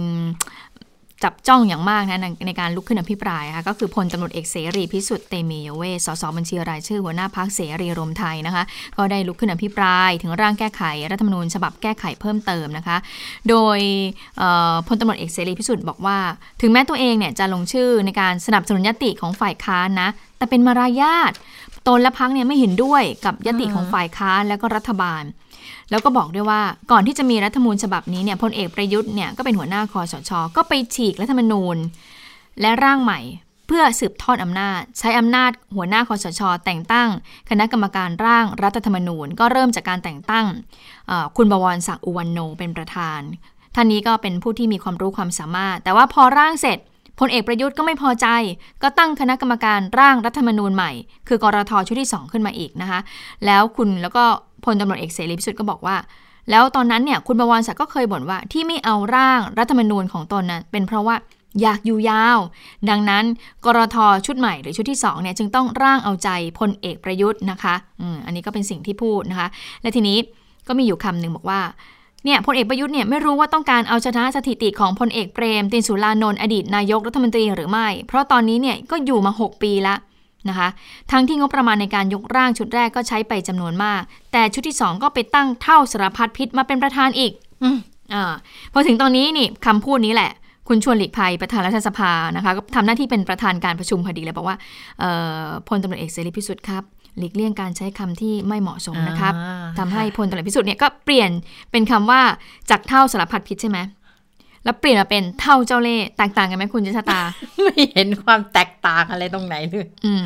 [1.24, 8.64] จับจ้องอย่างมากนะในการลุกขึ้นอภิปรายค่ะก็คือพลตำรวจเอกเสรีพิสุทธิ์เตมียเวสสสบัญชีรายชื่อหัวหน้าพักเสรีรวมไทยนะคะ
[8.98, 10.82] ก็ได้ลุกขึ้นอภิปรายถึงร่างแก้ไข
[11.12, 12.98] รัฐธรรมนูญฉบับแก้ไขเพิ่มเติมนะคะ
[13.50, 13.80] โดย
[14.88, 16.18] พลตำรวจเอกเสรีพิสุทธิ์บอกว่า
[16.62, 21.32] ถึงแม้ตัวเองเนี่ยจะลงชื่อในการสนับสนุนยติของฝ่ายค้านนะแต่เป็นมารยาท
[21.88, 25.24] ตนและพักเนี่ยไม่เห็นด้วยกับยติของฝ่ายค้านและก็รัฐบาล
[25.90, 31.78] แล้วก็บอกด้วยว่าก่อนที่จะมีรัฐธรรมนูญฉบับนี้เนี่ยพลเอกประยุทธ์เนี่ยก็เป็นหัวหน้าคอสช ก็ไปฉีกรัฐธรรมนูญ
[32.62, 33.20] และร่างใหม่
[33.68, 37.10] เพื่อสืบทอดอำนาจ ใช้อำนาจหัวหน้าคอสช แต่งตั้ง
[37.50, 40.46] คณะกรรมการร่างรัฐธรรมนูญ ก็เริ่มจากการแต่งตั้ง
[41.38, 43.22] คุณบวรศักดิ์อุวันโนเป็นประธาน
[43.76, 46.80] ท่านนี้ก็เป็นผู้ที่มีความรู้ความสามารถ แต่ว่าพอร่างเสร็จ
[47.20, 48.28] พลเอกประยุทธ์ก็ไม่พอใจ
[48.84, 50.92] ก็ตั้งคณะกรรมการร่างรัฐธรรมนูญใหม่
[51.28, 53.00] คือกรทชุดที่ 2 ขึ้นมาอีกนะคะ
[53.46, 54.24] แล้วคุณแล้วก็
[54.66, 55.96] พลตำรวจเอกเสรีพิสุทธิ์ก็บอกว่า
[56.50, 61.16] แล้วตอนนั้นเนี่ยคุณบวรศักดิ์ก็เคยบ่นว่าที่ไม่เอาร่างรัฐธรรมนูญของตนนะเป็นเพราะว่า
[61.62, 62.40] อยากอยู่ยาว
[62.90, 63.24] ดังนั้น
[63.66, 69.48] กรทชุดใหม่หรือชุดที่2เนี่ยจึงต้องร่างเอาใจพลเอกประยุทธ์นะคะออันนี้ก็เป็นสิ่งที่พูดนะคะ
[69.82, 70.18] และทีนี้
[70.68, 71.60] ก็มีอยู่คำหนึ่งบอกว่า
[72.26, 79.96] เนี่ยพลเอกประยุทธ์เนี่ยไม่รู้ว่าต้องการเอาชนะสถิติของพลเอกเปรม ตินสุรานนท์อดีตนายกรัฐมนตรีหรือไม่ เพราะตอนนี้เนี่ยก็อยู่มา 6 ปีละ
[80.50, 80.70] นะคะ
[81.12, 84.02] ทั้งที่งบประมาณในการยกร่างชุดแรกก็ใช้ไปจำนวนมาก
[84.32, 87.32] แต่ชุดที่ 2 ก็ไปตั้งเท่าสารพัดพิษมาเป็นประธานอีก
[88.14, 88.34] อ่า
[88.74, 90.32] พอถึงตอนนี้นี่คำพูดนี้แหละ
[90.68, 94.58] คุณชวนหลีกภัยประธานรัฐสภานะคะก็ทำหน้าที่เป็นประธานการประชุมพอดีเลยบอกว่า
[95.68, 96.84] พลตำรวจเอกเสรีพิสุทธิ์ครับ
[97.18, 101.30] หลีกเลี่ยงการใช้คำที่ไม่เหมาะสมนะครับอ่าทำให้พลตำรวจพิสุทธิ์เนี่ยก็เปลี่ยน
[101.72, 102.22] เป็นคำว่า
[102.70, 103.80] จากเท่าสารพัดพิษใช่ไหม
[104.64, 107.20] แล้วเปลี่ยนมาเป็นเท่าเจ้าเล่ห์แตกต่างกันไหมคุณเจษตา
[107.64, 110.26] ไม่เห็นความแตกต่างอะไรตรงไหนเลยอืม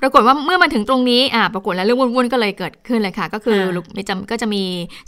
[0.00, 4.62] ปรากฏว่าเมื่อมาถึงตรงนี้อ่าปรากฏแล้วเรื่องวุ่นๆก็เลยเกิดขึ้นเลยค่ะ ก็คือค่ะลุกจะก็จะมี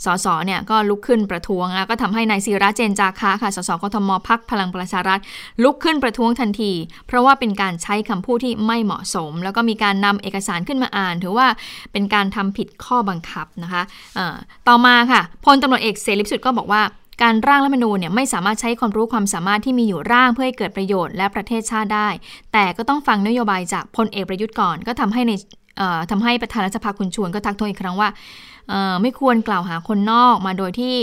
[0.05, 5.19] สสเนี่ยก็ลุกขึ้นประท้วงแล้วก็ทำให้นายศิระเจนจาคะค่ะสสกทมพักพลังประชารัฐ
[5.63, 6.71] ลุกขึ้นประท้วงทันที
[7.07, 11.47] เพราะว่าเป็นการใช้คำพูดที่ไม่เหมาะสม แล้วก็มีการนำเอกสารขึ้นมาอ่าน ถือว่า
[11.91, 13.83] เป็นการทำผิดข้อบังคับนะคะ
[14.17, 14.35] อ่า
[14.67, 16.81] ต่อมาค่ะพลตำรวจเอกเสรีพิสุทธิ์ก็บอกว่า
[17.21, 22.09] การร่างรัฐธรรมนูญเนี่ยไม่สามารถใช้ความรู้ความสามารถที่มีอยู่ร่างเพื่อให้เกิดประโยชน์และประเทศชาติได้
[22.53, 25.31] แต่ก็ต้องฟังนโยบายจากพลเอกประยุทธ์ก่อน ก็ทำให้ใน
[26.11, 28.09] ทำให้ประธานรัฐสภาคุณชวนก็ทักท้วงอีกครั้งว่า
[29.01, 30.95] ไม่ควรกล่าวหาคนนอกมาโดยที่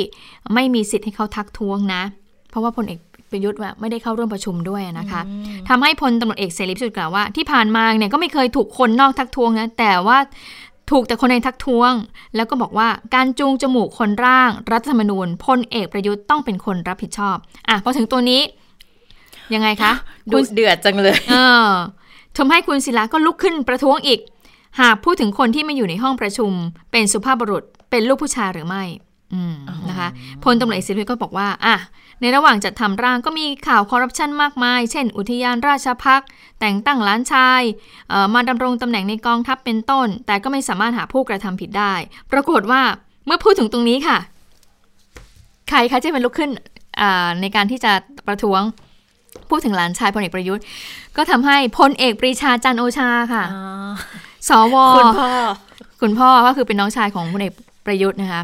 [0.55, 2.03] ไม่มีสิทธิ์ให้เขาทักท้วงนะ
[2.51, 2.99] เพราะว่าพลเอก
[3.31, 5.21] ประยุทธ์ไม่ได้เข้าร่วมประชุมด้วยนะคะ
[5.69, 10.19] ทำให้พลตำรวจเอกเสรีพิสุทธิ์กล่าวว่าที่ผ่านมาเนี่ยก็ไม่เคยถูกคนนอกทักท้วงนะแต่ว่า
[10.91, 11.93] ถูกแต่คนในทักท้วง
[12.37, 17.37] แล้วก็บอกว่าการจูงจมูกคนร่าง รัฐธรรมนูญพลเอกประยุทธ์ต้องเป็นคนรับผิดชอบ
[17.69, 18.43] อะพอถึงตัวนี้
[19.55, 19.93] ยังไงคะ
[20.33, 21.35] ดูเดือดจังเลย เอ
[21.67, 21.71] อ
[22.37, 24.21] ทำให้คุณศิลาก็ลุกขึ้นประท้วงอีก
[24.81, 26.53] หากพูดถึงคนที่มาอยู่ในห้องประชุม
[26.93, 28.85] เป็นสุภาพบุรุษเป็นลูกผู้ชายหรือไม่
[29.89, 30.09] นะคะ
[30.45, 31.77] พลตำรวจเอกศิริก็บอกว่าอะ
[32.21, 36.23] ในระหว่างจัดทำร่างก็มีข่าวคอร์รัปชันมากมาย เช่น อุทยานราชพัก
[36.61, 37.63] แต่งตั้งล้านชาย
[38.35, 41.95] มาดำรงตำแหน่งในกองทัพเป็นต้น แต่ก็ไม่สามารถหาผู้กระทำผิดได้
[42.33, 42.83] ปรากฏว่า
[43.27, 44.19] เมื่อพูดถึงตรงนี้ค่ะ
[45.69, 46.51] ใครคะที่เป็นลุกขึ้น
[47.41, 47.93] ในการที่จะ
[48.27, 48.63] ประท้วง
[49.51, 50.65] พูดถึงหลานชายพลเอกประยุทธ์
[51.17, 53.45] ก็ทำให้พลเอกปรีชาจันโอชาค่ะ
[54.49, 55.31] สวคุณพ่อ
[56.01, 57.53] คุณพ่อก็คือเป็นน้องชายของพลเอก
[57.87, 58.43] ประยุทธ์นะคะ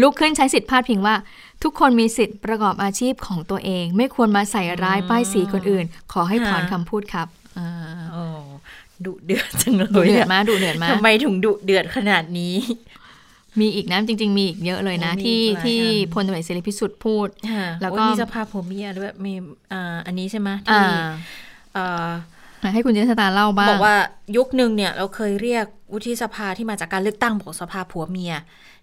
[0.00, 1.14] ลุกขึ้นใช้สิทธิ์พาดพิงว่า
[1.62, 7.26] ทุกคนมีสิทธิ์ประกอบอาชีพของตัวเอง ไม่ควรมาใส่ร้ายป้ายสีคนอื่น ขอให้ถอนคำพูดครับ
[9.04, 12.54] ดุเดือดจังเลยดุเดือดมาดุเดือดมาทำไมถึงดุเดือดขนาดนี้
[13.60, 15.80] มีอีกนะจริง ๆ มีอีกเยอะเลยนะ ที่ที่
[16.12, 17.28] พลตำรวจเสรีพิสุทธิ์พูด
[17.82, 19.34] แล้วก็มีสภาพผมเมียด้วยมี
[20.06, 20.82] อันนี้ใช่ไหมที่
[22.74, 23.96] ให้คุณเจษตาเล่าบ้างบอกว่า
[24.36, 28.32] ยุคหนึ่งเนี่ยเราเคยเรียก วุฒิสภาที่มาจากการเลือกตั้งบอกสภาผัวเมีย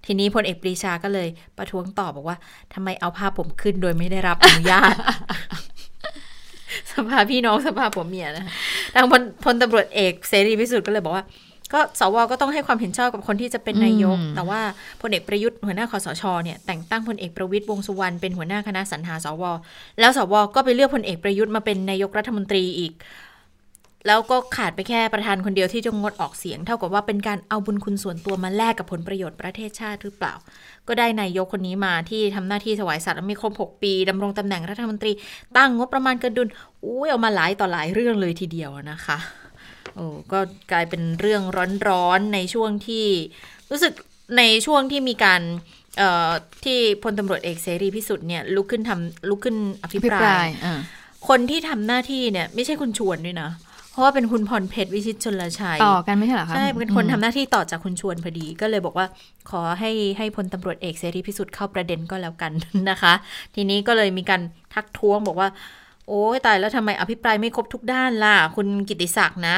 [0.05, 2.37] ทีนี้พลเอกปรีชาก็เลยประท้วงตอบบอกว่า
[2.73, 4.93] ทำไมเอาภาพผมขึ้นโดยไม่ได้รับอนุญาต
[6.93, 8.45] สภาพี่น้องสภาผัวเมียนะ
[8.95, 11.25] ทางพลพลตำรวจเอกเสรีพิสุทธิ์ก็เลยบอกว่า
[11.73, 14.61] ก็สวก็ต้องให้ความเห็นชอบกับคนที่จะเป็นนายก แต่ว่า
[15.01, 19.43] พลเอกประยุทธ์หัวหน้าคอสชเนี่ยแต่งตั้งพลเอกประวิตยวงสุวรรณเป็นหัวหน้าคณะสรรหาสว
[19.99, 22.93] แล้วสวก็ไปเลือกพลเอกประยุทธ์มาเป็นนายกรัฐมนตรีอีก
[24.07, 30.33] แล้วก็ขาดไปแค่ประธานคนเดียวที่จะงดออกเสียง เท่ากับว่าเป็นการเอาบุญคุณส่วนตัวมาแลกกับผลประโยชน์ประเทศชาติหรือเปล่า
[30.87, 35.11] ก็ได้นายกคนนี้มาที่ทำหน้าที่ถวายสัตว์ไม่ครบ 6 ปีดำรงตำแหน่งรัฐมนตรี
[35.57, 36.47] ตั้งงบประมาณเกินดุล
[36.85, 39.17] อุ้ยเอามาหลายต่อหลายเรื่องเลยทีเดียวนะคะ
[39.95, 40.39] โอ้ก็
[40.71, 41.41] กลายเป็นเรื่อง
[41.89, 43.05] ร้อนๆในช่วงที่
[43.71, 43.93] รู้สึก
[44.37, 45.41] ในช่วงที่มีการ
[46.65, 50.47] ที่พลตำรวจเอกเสรีพิสุทธิ์เนี่ยลุกขึ้นทำลุกขึ้นอภิปราย
[51.27, 53.70] คนที่ทำหน้าที่เนี่ยไม่ใช่คุณชวนด้วยนะเพ
[54.01, 59.07] ราะว่าเป็นคุณพรเพชรวิชิตชนลชัยต่อกันไม่ใช่หรอคะใช่เป็นคนทำหน้าที่ต่อจากคุณชวนพอดีก็เลยบอกว่า
[59.49, 62.51] ขอให้ให้พลตำรวจเอกเสรีพิสุทธิ์เข้าประเด็นก็แล้วกัน
[62.89, 63.13] นะคะ
[63.55, 64.41] ทีนี้ก็เลยมีการ
[64.73, 65.49] ทักท้วงบอกว่า
[66.07, 69.57] โอ้ยตายแล้วทำไมอภิปรายไม่ครบทุกด้านล่ะ คุณกิติศักดิ์นะ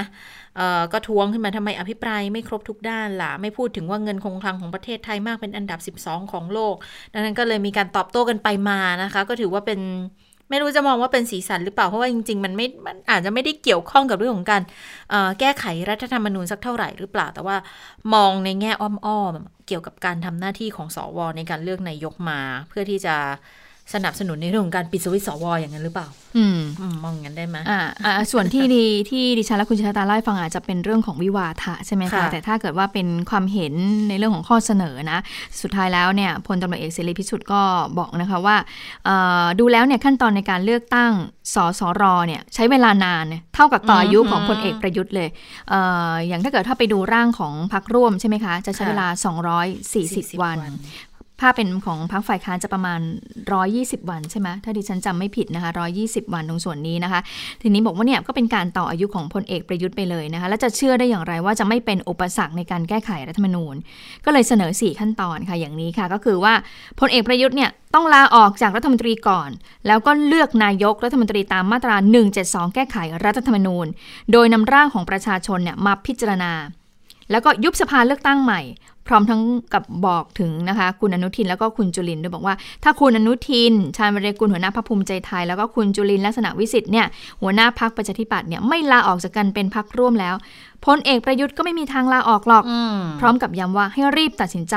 [0.58, 6.76] เอ่อก็ท้วงขึ้นมาทำไมอภิปรายไม่ครบทุกด้านล่ะ ไม่พูดถึงว่าเงินคงคลังของประเทศไทยมากเป็นอันดับ 12 ของโลก
[7.14, 9.80] ดังนั้นก็เลยมีการตอบโต้กันไปมานะคะ ก็ถือว่าเป็น
[10.50, 14.62] ไม่รู้จะมองว่าเป็นสีสันหรือเปล่า เพราะว่าจริงๆ มันไม่มันอาจจะไม่ได้เกี่ยวข้องกับเรื่องของการ
[15.40, 17.58] แก้ไขรัฐธรรมนูญสักเท่าไหร่หรือเปล่า แต่ว่า
[18.14, 23.16] มองในแง่อ้อมๆเกี่ยวกับการทำหน้าที่ของสอวในการเลือกนายกมา เพื่อที่จะ
[23.94, 26.60] สนับสนุนในเรื่องของการปิดสวิตสวอย่างนั้นหรือเปล่า อืม
[27.04, 33.74] มองงั้นได้ไหมอ่าอ่าส่วนที่ดีที่ดิฉันและคุณชาตาเล่าให้ฟังอาจจะเป็นเรื่องของวิวาทะใช่ไหมคะ แต่ถ้าเกิดว่าเป็นความเห็น
[34.10, 35.20] ในเรื่องของข้อเสนอนะ
[35.62, 37.62] สุดท้ายแล้วเนี่ยพลตำรวจเอกเสรีพิสุทธิ์ก็
[38.00, 38.56] บอกนะคะว่า
[39.60, 41.12] ดูแล้วเนี่ยขั้นตอนในการเลือกตั้ง
[41.56, 45.30] สสรเนี่ยใช้เวลานานเท่ากับต่ออายุของพลเอกประยุทธ์เลย
[45.70, 45.76] เอ
[46.28, 49.08] อย่างถ้าเกิดถ้าไปดูร่างของพรรคร่วมใช่ไหมคะ จะใช้เวลา
[49.74, 50.58] 240 วัน
[51.44, 53.00] ถ้าเป็นของพรรคฝ่ายค้านจะประมาณ
[53.56, 57.22] 120 วันใช่ไหมถ้าดิฉันจำไม่ผิดนะคะ 120 วันตรงส่วนนี้นะคะ
[57.62, 63.76] ทีนี้บอกว่าเนี่ยก็เป็นการต่ออายุของพลเอกประยุทธ์ไปเลยนะคะ แล้วจะเชื่อได้อย่างไรว่าจะไม่เป็นอุปสรรคในการแก้ไขรัฐธรรมนูญ
[64.26, 66.54] ก็เลยเสนอ 4 ขั้นตอนค่ะอย่างนี้ค่ะ ก็คือว่า
[67.00, 69.50] พลเอกประยุทธ์เนี่ยต้องลาออกจากรัฐมนตรีก่อน
[69.88, 71.96] แล้วก็เลือกนายกรัฐมนตรีตามมาตรา
[72.36, 73.88] 172 แก้ไขรัฐธรรมนูญ
[74.32, 76.54] โดยนำร่างของประชาชนเนี่ยมาพิจารณา
[77.32, 78.62] แล้วก็ยุบสภาเลือกตั้งใหม่
[79.08, 79.42] พร้อมทั้ง
[79.74, 87.06] กับบอกถึงนะคะ คุณอนุทินแล้วก็คุณจุลินด้วยบอกว่า ถ้าคุณอนุทิน ชาญวรกุลหัวหน้าพรรคภูมิใจไทย แล้วก็คุณจุลินลักษณะวิสิทธิ์เนี่ย
[87.42, 90.36] หัวหน้าพรรคประชาธิปัตย์เนี่ยไม่ลาออกจากกันเป็นพรรคร่วมแล้ว
[90.86, 92.64] พลเอกประยุทธ์ก็ไม่มีทางลาออกหรอก
[93.20, 94.76] พร้อมกับย้ำว่าให้รีบตัดสินใจ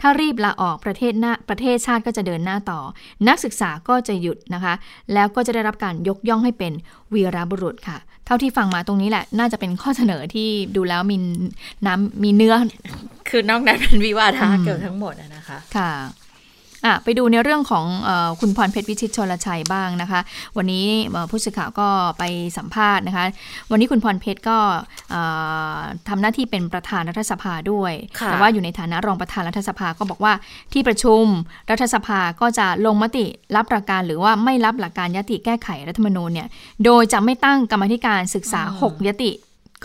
[0.00, 2.80] ถ้ารีบลาออกประเทศหน้าประเทศชาติก็จะเดินหน้าต่อ
[3.28, 4.74] นักศึกษาก็จะหยุดนะคะ
[5.14, 6.72] แล้วก็จะได้รับการยกย่องให้เป็น
[7.14, 11.16] วีรบุรุษค่ะ เท่าที่ฟังมาตรงนี้แหละ น่าจะเป็นข้อเสนอที่ดูแล้วมี
[11.86, 12.54] น้ำมีเนื้อ
[13.28, 15.90] คือนอกนั้นเป็นวิวาทะเกี่ยวทั้งหมดนะคะ ค่ะ
[16.86, 20.20] อะไปดูในเรื่องของอคุณพรเพชรวิชิตชลชัยบ้างนะคะ
[20.56, 20.86] วันนี้
[21.30, 22.24] ผู้สื่อข่าวก็ไป
[22.58, 23.24] สัมภาษณ์นะคะ
[23.70, 24.58] วันนี้คุณพรเพชรก็
[26.08, 27.92] ทำหน้าที่เป็นประธานรัฐสภาด้วย
[28.26, 30.32] แต่ว่าอยู่ในฐานะรองประธานรัฐสภาก็บอกว่า
[30.72, 31.24] ที่ประชุม
[31.70, 33.24] รัฐสภาก็จะลงมติ
[33.56, 36.48] รับหลักการหรือว่าไม่รับหลักการยติแก้ไขรัฐธรรมนูญเนี่ย
[36.84, 39.32] โดยจะไม่ตั้งกรรมธิการศึกษา 6 ยติ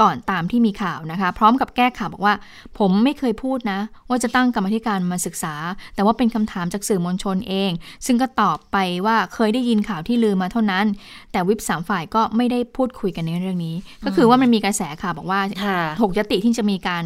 [0.02, 2.34] ก่อนตามที่มีข่าวนะคะ พร้อมกับแก้ข่าวบอกว่า
[2.80, 3.80] ผมไม่เคยพูดนะ
[4.10, 5.56] ว่าจะตั้งกรรมธิการมาศึกษา
[5.96, 7.72] แต่ว่าเป็นคำถามจากสื่อมวลชนเอง
[8.06, 10.86] ซึ่งก็ตอบไปว่าเคยได้ยินข่าวที่ลือมาเท่านั้น
[11.32, 17.06] แต่วิปสามฝ่ายก็ไม่ได้พูดคุยกันในเรื่องนี้ ก็คือว่ามันมีกระแสข่าวบอกว่าค่ะหกยติที่จะมีการ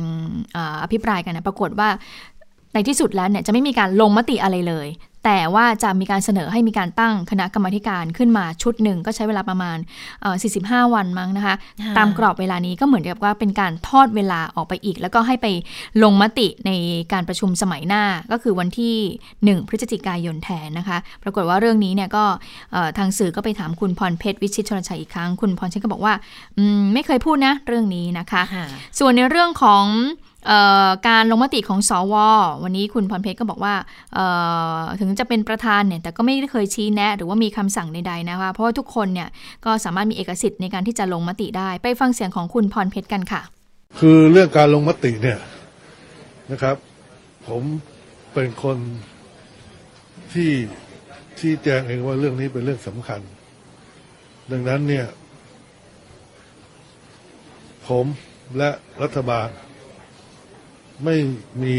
[0.54, 1.90] เอ่ออภิปรายกันนะปรากฏว่า
[2.74, 4.88] ในที่สุดแล้วเนี่ยจะไม่มีการลงมติอะไรเลย
[5.26, 9.78] แต่ว่าจะมีการเสนอให้มีการตั้งคณะกรรมาธิการขึ้นมาชุดหนึ่งก็ใช้เวลาประมาณ
[10.22, 15.48] เอ่อ45 วันมั้งนะคะค่ะตามกรอบเวลานี้ก็เหมือนกับว่าเป็นการทอดเวลาออกไปอีก แล้วก็ให้ไป
[16.04, 16.72] ลงมติใน
[17.14, 18.96] การประชุมสมัยหน้าก็คือวันที่
[19.62, 22.24] 1 พฤศจิกายนแทนนะคะ ปรากฏว่าเรื่องนี้เนี่ยก็
[22.72, 26.14] เอ่อทางสื่อก็ไปถามคุณพรเพชรวิชิตชนชัยอีกครั้ง คุณพรเพชรก็บอกว่า
[26.58, 28.66] อืมไม่เคยพูดนะเรื่องนี้นะคะค่ะ
[29.00, 30.31] ส่วนในเรื่องของเออ
[31.08, 32.14] การลงมติของสว
[32.64, 33.74] วันนี้คุณพรเพชรก็บอกว่า
[35.00, 39.30] ถึงจะเป็นประธานเนี่ย แต่ก็ไม่ได้เคยชี้แนะ หรือว่ามีคำสั่งใดๆนะคะเพราะว่าทุกคนเนี่ย
[39.66, 43.42] ก็สามารถมีเอกสิทธิ์ในการที่จะลงมติได้ ไปฟังเสียงของคุณพรเพชรกันค่ะ
[44.00, 45.40] คือเรื่องการลงมติเนี่ย
[46.52, 46.76] นะครับ
[47.48, 47.64] ผม
[48.34, 48.78] เป็นคน
[50.34, 50.52] ที่
[51.40, 53.22] ที่แจงเองว่าเรื่องนี้เป็นเรื่องสำคัญ
[54.52, 55.06] ดังนั้นเนี่ย
[57.88, 58.06] ผม
[58.58, 58.70] และ
[59.02, 59.48] รัฐบาล
[61.06, 61.16] ไม่
[61.64, 61.76] มี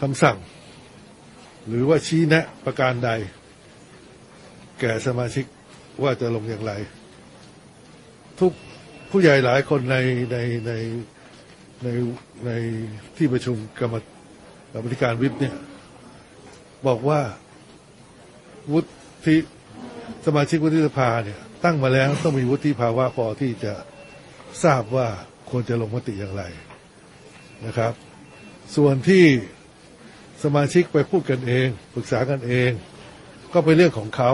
[0.00, 0.36] คำสั่ง
[1.68, 3.10] หรือว่าชี้แนะประการใด
[4.80, 5.44] แก่สมาชิก
[6.02, 6.72] ว่าจะลงอย่างไร
[8.40, 8.52] ทุก
[9.10, 9.96] ผู้ใหญ่หลายคนใน
[10.32, 10.36] ใน
[10.66, 10.72] ใน
[11.84, 11.88] ใน
[12.46, 12.50] ใน
[13.16, 13.94] ที่ประชุมกรรม
[14.72, 15.54] กรรมธิการวิปเนี่ย
[16.86, 17.20] บอกว่า
[18.72, 18.80] วุ
[19.26, 19.36] ฒิ
[20.26, 23.72] สมาชิกวุฒิสภาเนี่ย ตั้งมาแล้วต้องมีวุฒิภาวะพอที่จะ
[24.64, 25.08] ทราบว่า
[25.50, 26.44] ควรจะลงมติอย่างไร
[27.66, 27.92] นะครับ
[28.76, 29.24] ส่วนที่
[30.42, 32.70] สมาชิกไปพูดกันเองปรึกษากันเอง
[33.52, 34.30] ก็เป็นเรื่องของเขา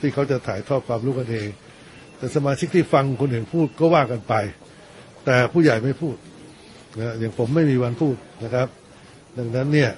[0.00, 1.48] ที่เขาจะถ่ายทอดความรู้กันเอง
[2.16, 4.34] แต่สมาชิกที่ฟังคนอื่นพูดก็ว่ากันไป
[5.24, 6.16] แต่ผู้ใหญ่ไม่พูด
[6.98, 8.68] นะอย่างผมไม่มีวันพูดนะครับ
[9.38, 9.90] ดังนั้นเนี่ย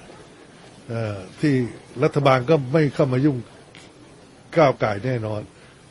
[1.41, 1.53] ที่
[2.03, 3.37] รัฐบาลก็ไม่เข้ามายุ่ง
[4.57, 5.41] ก้าวไก่แน่นอน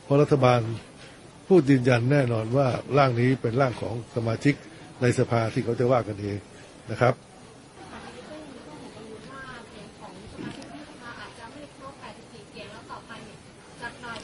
[0.03, 0.59] เพราะรัฐบาล
[1.47, 4.55] พูดยืนยันแน่นอนว่าร่างนี้เป็นร่างของสมาชิก
[5.01, 6.37] ในสภาที่เขาจะว่ากันเอง
[6.91, 7.13] นะครับ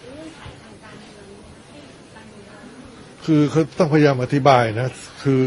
[0.01, 0.47] คือเมืองให้
[0.83, 2.63] การเมือง
[3.25, 4.87] คือเขาต้องพยายามอธิบายนะ
[5.23, 5.41] คือ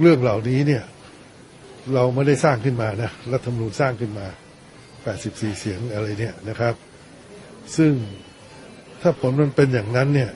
[0.00, 0.84] เรื่องเหล่านี้เนี่ย
[1.94, 4.26] เราไม่ได้สร้างขึ้นมานะรัฐธรรมนูญสร้างขึ้นมา
[4.92, 6.74] 84 เสียงอะไรเนี่ยนะครับ
[7.76, 7.92] ซึ่ง
[9.00, 10.30] ถ้าผลมันเป็นอย่างนั้นเนี่ย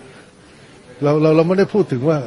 [1.02, 2.18] เราเราเราไม่ได้พูดถึงว่า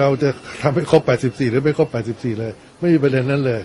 [0.00, 0.30] เราจะ
[0.62, 3.62] ทำให้ครบ 84 หรือไม่ครบ 84 เลย ไม่มีประเด็นนั้นเลย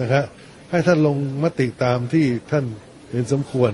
[0.00, 0.24] นะครับ
[0.70, 2.64] ให้ท่านลงมติตามที่ท่าน
[3.10, 3.72] เห็นสมควร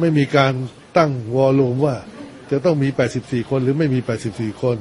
[0.00, 0.52] ไม่มีการ
[0.96, 1.96] ตั้งวอลลุ่มว่า
[2.50, 2.88] จะต้องมี
[3.18, 4.76] 84 คนหรือไม่มี 84 คน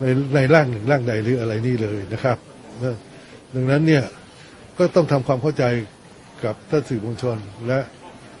[0.00, 2.38] ในในร่างหนึ่งร่างใดหรืออะไรนี่เลยนะครับ
[3.54, 4.04] ดังนั้นเนี่ย
[4.78, 5.64] ก็ต้องทำความเข้าใจ
[6.44, 7.78] กับท่านสื่อมวลชน และ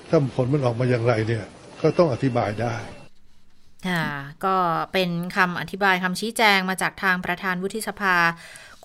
[0.08, 1.44] ถ้าผลมันออกมาอย่างไรเนี่ย
[1.80, 2.74] ก็ต้องอธิบายได้
[3.88, 4.04] ค่ะ
[4.44, 4.56] ก็
[4.92, 8.16] เป็นคำอธิบายคำชี้แจงมาจากทางประธานวุฒิสภา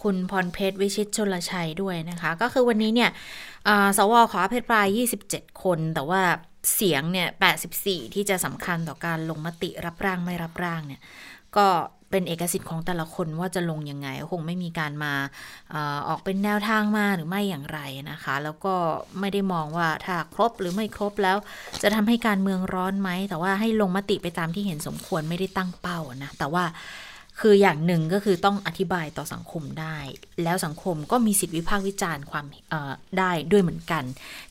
[0.02, 3.10] คุณพรเพชรวิชิตชลชัยด้วยนะคะ ก็คือวันนี้เนี่ย
[3.98, 4.86] สวขออภิปราย
[5.26, 6.22] 27 คน แต่ว่า
[6.76, 7.28] เสียงเนี่ย
[7.72, 11.02] 84 ที่จะสำคัญต่อการลงมติรับร่างไม่รับร่างเนี่ย
[11.58, 11.68] ก็
[12.12, 15.14] เป็นเอกสิทธิ์ของแต่ละคนว่าจะลงยังไงคงไม่มีการมา
[16.08, 17.80] ออกเป็นแนวทางมาหรือไม่อย่างไร
[18.12, 18.76] นะคะ แล้วก็
[19.20, 21.38] ไม่ได้มองว่าถ้าครบหรือไม่ครบแล้ว
[21.82, 26.66] จะทำให้การเมืองร้อนไหม แต่ว่าให้ลงมติไปตามที่เห็นสมควรไม่ได้ตั้งเป้านะ แต่ว่า
[27.40, 29.98] คืออย่างหนึ่งก็คือต้องอธิบายต่อสังคมได้
[30.44, 32.46] แล้วสังคมก็มีสิทธิวิพากษ์วิจารณ์ความ
[33.20, 34.04] ได้ด้วยเหมือนกัน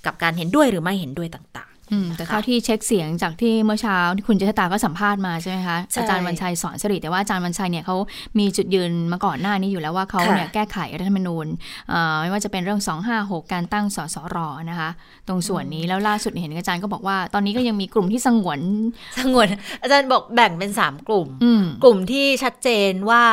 [0.07, 7.97] กับการเห็นด้วยหรือไม่เห็นด้วยต่าง อืมแต่นะคะเท่าที่เช็คเสียงจากที่เมื่อเช้าที่คุณเจษตาก็สัมภาษณ์มาใช่ไหมคะใช่อาจารย์วันชัยสอนสิริแต่ว่าอาจารย์วันชัยเนี่ยเขา
[8.39, 11.47] มีจุดยืนมาก่อนหน้านี้อยู่แล้วว่าเขาค่ะเนี่ยแก้ไขรัฐธรรมนูญ
[11.89, 12.81] เอ่อไม่ว่าจะเป็นเรื่อง
[13.17, 14.37] 256 การตั้งสสร
[14.71, 14.91] นะคะ
[15.29, 19.47] ตรงส่วนนี้แล้วล่าสุดเห็นอาจารย์ก็บอกว่า ตอนนี้ก็ยังมีกลุ่มที่สงวนๆสงวน
[19.83, 23.25] อาจารย์บอกแบ่งเป็นสามกลุ่มอืมกลุ่มที่ชัดเจนว่า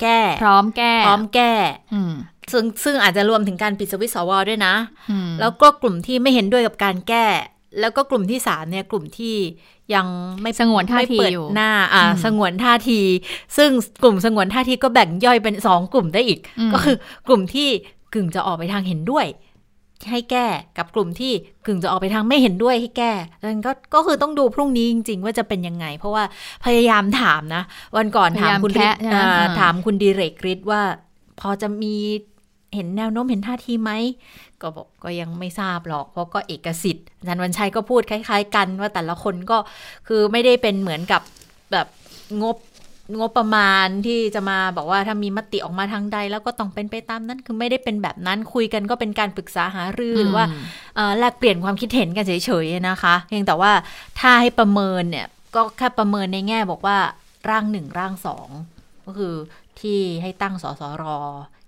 [0.00, 1.52] แก้พร้อมแก้พร้อมแก้
[1.94, 2.12] อืม
[2.52, 4.74] ซึ่งซึ่งอาจจะรวมถึงการปิดสวิตช์สวด้วยนะ
[5.10, 7.26] อืมแล้วก็กลุ่มที่ไม่เห็นด้วยกับการแก้
[7.80, 9.34] แล้วก็กลุ่มที่สามเนี่ยกลุ่มที่
[9.94, 10.06] ยัง
[10.42, 13.00] ไม่สงวนท่าไม่ทีเปิดอยู่หน้าอ่าอืมสงวนท่าที
[13.56, 13.70] ซึ่ง
[14.02, 17.68] กลุ่มสงวนท่าทีก็แบ่งย่อยเป็นสองกลุ่มได้อีกอืมก็คือกลุ่มที่
[18.14, 19.26] กึ่งจะออกไปทางเห็นด้วย
[20.10, 20.46] ให้แก้
[20.78, 21.32] กับกลุ่มที่
[21.66, 26.24] กึ่งจะออกไปทางไม่เห็นด้วยให้แก้ดังนั้นก็ก็คือต้องดูพรุ่งนี้จริง ๆ ว่าจะเป็นยังไง เพราะว่า
[26.64, 27.62] พยายามถามนะ
[27.96, 30.82] วันก่อนถามคุณพยายามแคะใช่ไหมอ่าอ่าถามคุณดีเรกฤทธิ์ว่า
[31.40, 31.94] พอจะมี
[32.74, 33.90] เห็นแนวโน้มเห็นท่าทีไหม
[34.64, 39.58] ก็บอกก็ยังไม่ทราบหรอก เพราะก็เอกสิทธิ์อาจารย์วันชัยก็พูดคล้าย ๆ กันว่าแต่ละคนก็
[40.08, 41.22] คือไม่ได้เป็นเหมือนกับ
[41.72, 41.86] แบบ
[42.42, 42.56] งบ
[43.18, 50.46] งบประมาณที่จะมาบอกว่าถ้ามีมติออกมาทางใด แล้วก็ต้องเป็นไปตามนั้นคือไม่ได้เป็นแบบนั้นคุยกันก็เป็นการปรึกษาหารือหรือว่า
[51.18, 53.72] แลกเปลี่ยนความคิดเห็นกันเฉยๆนะคะเพียงแต่ว่า
[54.20, 56.98] ถ้าให้ประเมินเนี่ยก็แค่ประเมินในแง่บอกว่า
[57.50, 58.48] ร่างหนึ่งร่างสอง
[59.06, 59.34] ก็คือ
[59.80, 61.04] ที่ให้ตั้งสสร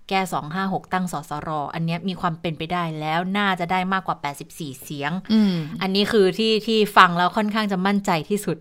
[0.09, 0.21] แก้
[0.57, 4.17] 256 ตั้งสสรออันนี้มีความเป็นไปได้แล้วน่าจะได้มากกว่า
[4.49, 5.11] 84 เสียง
[5.81, 8.57] อันนี้คือที่ที่ฟังแล้วค่อนข้างจะมั่นใจที่สุด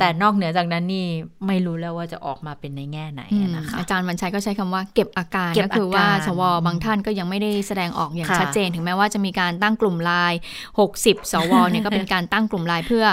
[0.00, 1.06] แต่นอกเหนือจากนั้นนี่
[1.46, 3.22] ไม่รู้แล้วว่าจะออกมาเป็นในแง่ไหน
[3.56, 10.38] นะคะอาจารย์วันชัยก็ใช้คำว่าเก็บอาการก็คือว่าสวบางท่านก็ยังไม่ได้แสดงออกอย่างชัดเจน ถึงแม้ว่าจะมีการตั้งกลุ่มไลน์
[10.80, 13.04] 60 สวเนี่ยก็เป็นการตั้งกลุ่มไลน์เพื่อ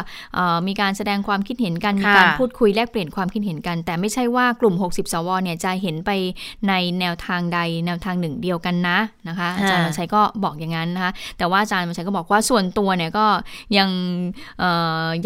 [0.67, 6.11] มีการแสดงความคิดเห็นกันมีการพูดคุยแลกเปลี่ยนความคิดเห็นกัน แต่ไม่ใช่ว่ากลุ่ม 60 สวเนี่ยจะเห็นไป
[6.67, 13.25] ในแนวทางใดแนวทางหนึ่งเดียวกันนะนะคะอาจารย์มันชัยก็บอกอย่างนั้นนะคะแต่ว่าอาจารย์มันชัยก็บอกว่าส่วนตัวเนี่ยก็
[13.77, 13.89] ยัง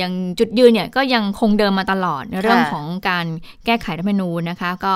[0.02, 3.26] ยังจุดยืนเนี่ยก็ยังคงเดิมมาตลอดในเรื่องของการ
[3.66, 4.96] แก้ไขรัฐมนูญนะคะก็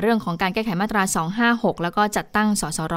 [0.00, 1.02] เรื่องของการแก้ไขมาตรา
[1.42, 2.96] 256 แล้วก็จัดตั้งสสร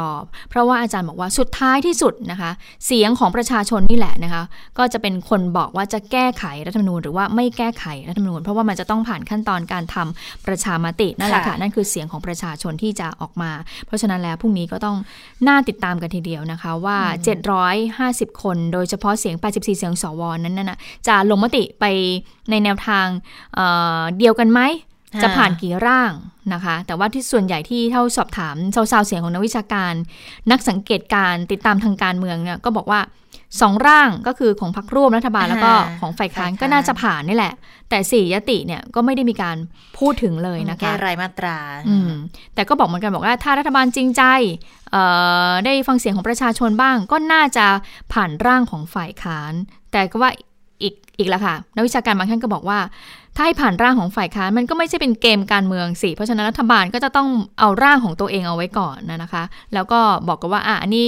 [0.50, 2.52] เพราะว่าอาจารย์บอกว่าสุดท้ายที่สุดนะคะ
[2.86, 4.44] เสียงของประชาชนนี่แหละนะคะ
[4.78, 13.52] ก็จะเป็นคนบอกว่าจะแก้ไขรัฐมนูญ หรือว่าไม่แก้ไขรัฐมนูญ เพราะว่ามันจะต้องผ่านขั้นตอนการทำประชามตินั่นแหละค่ะนั่นคือเสียงของประชาชนที่จะออกมา
[13.86, 14.98] เพราะฉะนั้นแล้วพรุ่งนี้ก็ต้อง
[15.48, 16.98] น่าติดตามกันทีเดียวนะคะว่า
[17.70, 21.86] 750 คน โดยเฉพาะเสียง 84 เสียงสวนั้นน่ะจะลงมติไป
[22.50, 23.06] ในแนวทาง
[23.56, 24.62] เเดียวกันไหม
[25.22, 26.12] จะผ่านกี่ร่าง
[26.54, 29.94] นะคะ แต่ว่าที่ส่วนใหญ่ที่เท่าสอบถามชาวๆเสียงของนักวิชาการ
[30.52, 33.00] นักสังเกตการติดตามทางการเมืองเนี่ยก็บอกว่า
[33.62, 37.54] สองร่างก็คือของพรรคร่วมรัฐบาลแล้วก็ของฝ่ายค้านก็น่าจะผ่านนี่แหละ
[37.90, 39.58] แต่สี่ยติเนี่ยก็ไม่ได้มีการ
[39.98, 41.58] พูดถึงเลยนะคะแก้รายมาตรา
[41.90, 42.12] อืม
[42.56, 44.24] แต่ก็บอกเหมือนกันบอกว่าถ้ารัฐบาลจริงใจ
[45.66, 47.66] ได้ฟังเสียงของประชาชนบ้าง ก็น่าจะ
[48.14, 49.54] ผ่านร่างของฝ่ายค้าน
[49.92, 50.32] แต่ก็ว่า
[50.84, 52.80] อีกอีกแล้วค่ะนักวิชาการบางท่านก็บอกว่า
[53.40, 61.06] ถ้าให้ผ่านร่างของฝ่ายค้านมันก็ไม่ใช่เป็นเกมการเมืองสิ เพราะฉะนั้นรัฐบาลก็จะต้องเอาร่างของตัวเองเอาไว้ก่อนนะคะ แล้วก็บอกกันว่าอะอันนี้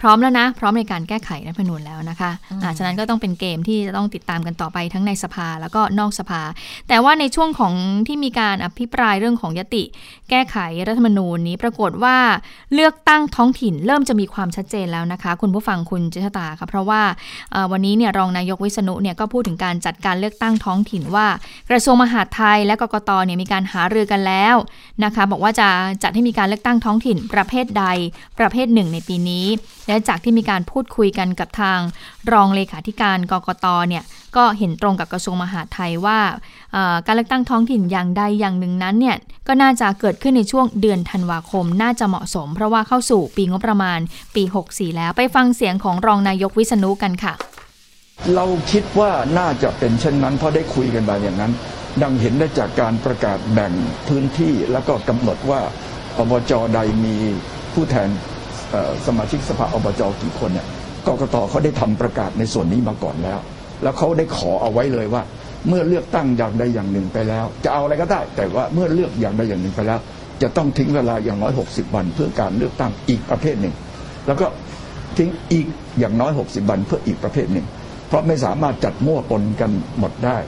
[0.00, 2.30] พร้อมแล้วนะ พร้อมในการแก้ไขรัฐธรรมนูญแล้วนะคะ
[2.62, 6.42] อ่าฉะนั้นก็ต้องเป็นเกมที่จะต้องติดตามกันต่อไปทั้งในสภาแล้วก็นอกสภา
[6.88, 7.74] แต่ว่าในช่วงของ
[8.06, 9.84] ที่มีการอภิปรายเรื่องของยติ
[10.30, 10.56] แก้ไข
[10.88, 12.16] รัฐธรรมนูญนี้ปรากฏว่า
[12.74, 17.02] เลือกตั้งท้องถิ่นเริ่มจะมีความชัดเจนแล้วนะคะ คุณผู้ฟังคุณเจษตาค่ะเพราะว่า
[17.72, 21.26] วันนี้เนี่ยรองนายกวิษณุเนี่ยก็พูดถึงการจัดการเลือกตั้งท้องถิ่นว่า
[21.70, 24.56] กระทรวงมหาดไทยและกกตเนี่ยมีการหารือกันแล้ว
[25.04, 25.68] นะคะบอกว่าจะ
[26.02, 27.84] จัดให้มีการเลือกตั้งท้องถิ่นประเภทใด
[28.38, 29.46] ประเภทหนึ่งในปีนี้
[29.88, 31.78] และจากที่มีการพูดคุยกันกับทาง
[32.32, 34.04] รองเลขาธิการกกตเนี่ย
[34.36, 36.20] ก็เห็นตรงกับกระทรวงมหาดไทยว่า
[37.06, 39.16] การเลือกตั้งท้องถิ่นอย่างใดอย่างหนึ่งนั้นเนี่ย
[39.48, 43.98] ก็น่าจะเกิดขึ้นในช่วงเดือนธันวาคมน่าจะเหมาะสม เพราะว่าเข้าสู่ปีงบประมาณ
[44.34, 47.34] ปี 64 แล้วไปฟังเสียงของรองนายกวิษณุกันค่ะ
[48.34, 51.52] เราคิดว่าน่าจะเป็นเช่นนั้น เพราะได้คุยกันมาอย่างนั้น
[52.02, 53.72] ดังเห็นได้จากการประกาศแบ่ง
[54.08, 55.60] พื้นที่แล้วก็กำหนดว่า
[56.18, 57.16] อบจใดมี
[57.74, 58.08] ผู้แทน
[59.06, 60.66] สมาชิกสภาอบจกี่คนเนี่ย
[61.06, 63.38] กกตเขาได้ทำประกาศในส่วนนี้มาก่อนแล้ว
[63.82, 65.22] แล้วเขาได้ขอเอาไว้เลยว่า
[65.68, 70.00] เมื่อเลือกตั้งอย่างใดอย่างหนึ่งไปแล้ว จะเอาอะไรก็ได้ แต่ว่าเมื่อเลือกอย่างใดอย่างหนึ่งไปแล้ว
[70.42, 73.74] จะต้องทิ้งเวลาอย่างน้อย 60 วัน เพื่อการเลือกตั้งอีกประเภทหนึ่ง
[74.26, 74.46] แล้วก็
[75.16, 75.66] ทิ้งอีก
[76.00, 77.66] อย่างน้อย 60 วันเพื่ออีกประเภทหนึ่ง
[78.10, 80.38] เพราะไม่สามารถจัดมั่วปนกันหมดได้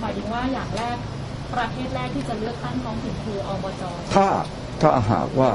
[0.00, 0.96] หมายถึงว่าอย่างแรก
[1.54, 3.82] ประเทศแรกที่จะเลือกตั้งท้องถิ่นคืออบจ
[4.14, 4.26] ถ้า
[4.80, 5.50] ถ้าหากว่า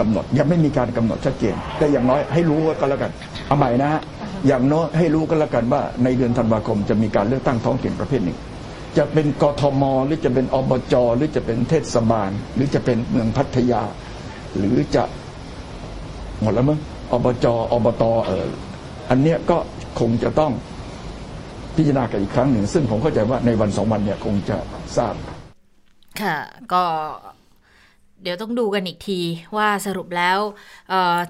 [0.00, 3.12] กำหนดยังไม่มีการกำหนดชัดเจนแต่อย่างน้อยให้รู้ก็แล้วกัน
[3.46, 4.02] เอาใหม่นะฮะ
[4.46, 8.38] อย่างน้อยให้รู้ก็แล้วกันว่า ในเดือนธันวาคมจะมีการเลือกตั้งท้องถิ่นประเภทหนึ่ง
[8.98, 13.82] จะเป็นกทมหรือจะเป็นอบจหรือจะเป็นเทศบาล หรือจะเป็นเมืองพัทยา
[14.56, 15.04] หรือจะ
[16.40, 16.78] หมดแล้วมั้ง
[17.12, 18.48] อบจอบตเออ
[19.10, 19.56] อันเนี้ยก็
[20.00, 20.52] คงจะต้อง
[21.76, 24.58] พิจารณากันอีกครั้งหนึ่ง ซึ่งผมเข้าใจว่าในวันสองวันเนี่ยคงจะ
[24.96, 25.14] ทราบ
[26.20, 26.36] ค่ะ
[26.72, 26.82] ก็
[28.22, 29.20] เดี๋ยวต้องดูกันอีกที
[29.56, 30.38] ว่าสรุปแล้ว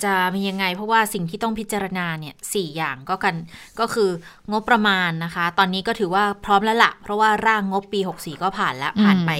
[0.05, 3.35] จะมียังไง เพราะว่าสิ่งที่ต้องพิจารณาเนี่ยสอย่างก็กัน
[3.81, 4.11] ก็คือ
[4.53, 9.33] งบประมาณนะคะ ตอนนี้ก็ถือว่าพร้อมแล้วละเพราะว่าร่างงบปี 64 ก็ผ่านแล้วผ่านไป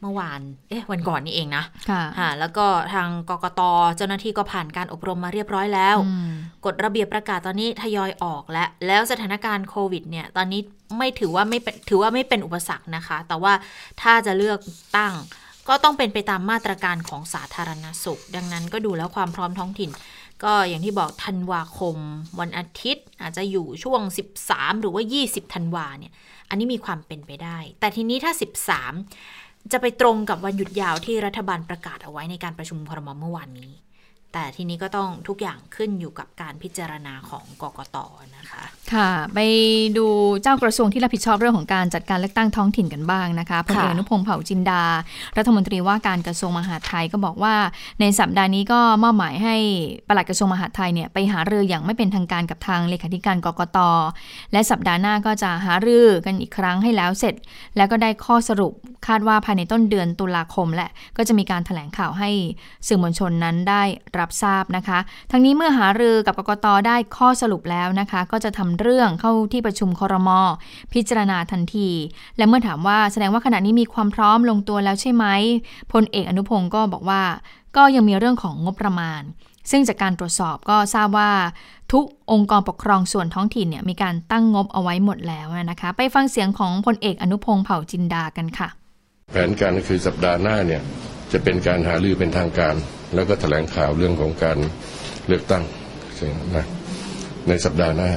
[0.00, 1.64] เมื่อวาน เอ๊ะ วันก่อนนี่เองนะ
[2.18, 3.60] ค่ะแล้วก็ทางกกต
[3.96, 5.96] เจ้าหน้าที่ก็ผ่านการอบรมมาเรียบร้อยแล้ว
[6.64, 10.60] กฎระเบียบประกาศตอนนี้ทยอยออกแล้ว แล้วสถานการณ์โควิดเนี่ย ตอนนี้
[10.98, 13.52] ไม่ถือว่าไม่เป็นถือว่าไม่เป็นอุปสรรคนะคะ แต่ว่า
[14.02, 14.58] ถ้าจะเลือก
[14.96, 15.14] ตั้ง
[15.68, 19.90] ก็ต้องเป็นไปตามมาตรการของสาธารณสุข ดังนั้นก็ดูแล้วความพร้อมท้องถิ่น
[20.44, 21.96] ก็อย่างที่บอกธันวาคม
[22.40, 24.00] วันอาทิตย์ อาจจะอยู่ช่วง
[24.40, 26.12] 13 หรือว่า 20ธันวาเนี่ย
[26.48, 28.32] อันนี้มีความเป็นไปได้ แต่ทีนี้ถ้า
[28.96, 33.72] 13 จะไปตรงกับวันหยุดยาวที่รัฐบาลประกาศเอาไว้ในการประชุมครมเมื่อวานนี้
[34.32, 37.96] แต่ทีนี้ก็ต้องทุกอย่างขึ้นอยู่กับการพิจารณาของกกต
[38.36, 38.62] นะคะ
[38.94, 39.38] ค่ะไป
[39.98, 40.06] ดู
[40.42, 44.82] เจ้ากระทรวงที่รับผิดชอบเรื่องของการจัดการเลือกตั้งท้องถิ่นกันบ้างนะคะพลเอกอนุพงษ์เผ่าจินดา
[45.36, 47.54] รัฐมนตรีว่าการกระทรวงมหาดไทยก็บอกว่า
[48.00, 49.56] ในสัปดาห์นี้ก็มอบหมายให้
[50.08, 53.78] ปลัดกระทรวงมหาดไทยเนี่ยไปหารืออย่างไม่เป็นทางการกับทางเลขาธิการกกต
[54.52, 57.34] และสัปดาห์หน้าก็จะหารือกันอีกครั้งให้แล้วเสร็จ
[57.76, 58.72] แล้วก็ได้ข้อสรุป
[59.06, 62.30] คาดว่าภายในต้นเดือนตุลาคมแหละก็จะมีการแถลงข่าวให้
[62.86, 63.82] สื่อมวลชนนั้นได้
[64.18, 64.98] รับทราบนะคะ
[65.30, 70.28] ทั้งนี้เมื่อหารือกับกกตได้ข้อสรุปแล้วนะคะ ก็จะทำเรื่องเข้าที่ประชุมครม
[70.92, 71.90] พิจารณาทันที
[72.36, 75.24] และเมื่อถามว่าแสดงว่าขณะนี้มีความพร้อมลงตัวแล้วใช่ไหม
[75.92, 77.22] พลเอกอนุพงศ์ก็บอกว่า
[77.76, 79.22] ก็ยังมีเรื่องของงบประมาณ
[79.70, 81.30] ซึ่งจากการตรวจสอบก็ทราบว่า
[81.92, 88.68] ทุกองค์กรปกครองส่วนท้องถิ่นเนี่ยมีการตั้งงบเอาไว้หมดแล้วนะคะ ไปฟังเสียงของพลเอกอนุพงศ์เผ่าจินดากันค่ะ
[89.32, 90.82] แผนการก็คือสัปดาห์หน้าเนี่ย
[91.32, 92.74] จะเป็นการหารือเป็นทางการ
[93.14, 94.58] แล้วก็แถลงข่าวเรื่องของการ
[95.26, 95.64] เลือกตั้ง
[96.56, 96.66] นะ
[97.48, 98.10] ในสัปดาห์หน้า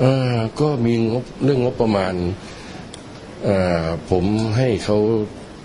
[0.00, 2.14] เออก็มีงบเรื่องงบประมาณ
[3.44, 4.24] เอ่อผม
[4.56, 4.98] ให้เขา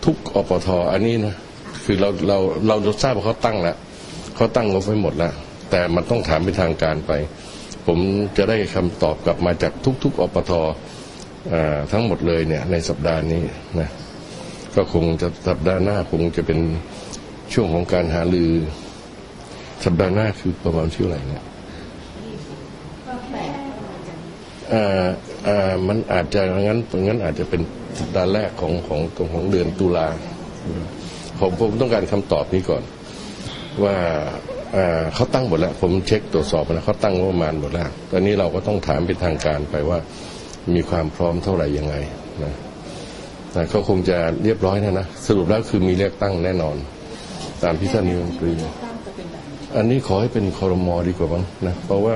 [0.05, 1.36] ทุกอปทอันนี้นะ
[1.83, 3.77] คือเราเราเราทราบว่าเขาตั้งแล้ว
[4.36, 5.33] เขาตั้งงบไว้หมดแล้ว
[5.71, 7.11] แต่มันต้องถามเป็นทางการไป
[7.88, 7.99] ผม
[8.38, 9.73] จะได้คำตอบกลับมาจาก
[10.03, 10.51] ทุก ๆอปท
[11.49, 13.41] เอ่อทั้งหมดเลยเนี่ยในสัปดาห์นี้
[13.79, 13.89] นะ
[14.75, 16.59] ก็คงจะสัปดาห์หน้าคงจะเป็น
[17.53, 18.51] ช่วงของการหารือ
[19.86, 21.43] สัปดาห์หน้าคือประมาณชื่ออะไรเนี่ย
[24.55, 25.05] เอ่อ
[25.45, 27.61] เอ่อมันอาจจะงั้นงั้นอาจจะเป็น
[27.99, 30.07] สัปดาห์แรกของของของของเดือนตุลา
[31.39, 32.84] ผมผมต้องการคำตอบนี้ก่อน
[33.84, 33.95] ว่า
[34.74, 39.99] เอ่อเขาตั้งหมดแล้ว ผมเช็คตรวจสอบแล้วเขาตั้งงบประมาณหมดแล้ว ตอนนี้เราก็ต้องถามเป็นทางการไปว่า
[40.74, 41.95] มีความพร้อมเท่าไหร่ยังไง
[42.43, 42.53] นะ
[43.51, 46.76] แต่ก็คงจะเรียบร้อยนะนะ สรุปแล้วคือมีเลือกตั้งแน่นอน
[47.63, 48.51] ตามที่ท่านนายกรัฐมนตรี
[49.76, 52.16] อันนี้ขอให้เป็นคอรมอดีกว่ามั้งนะ เพราะว่า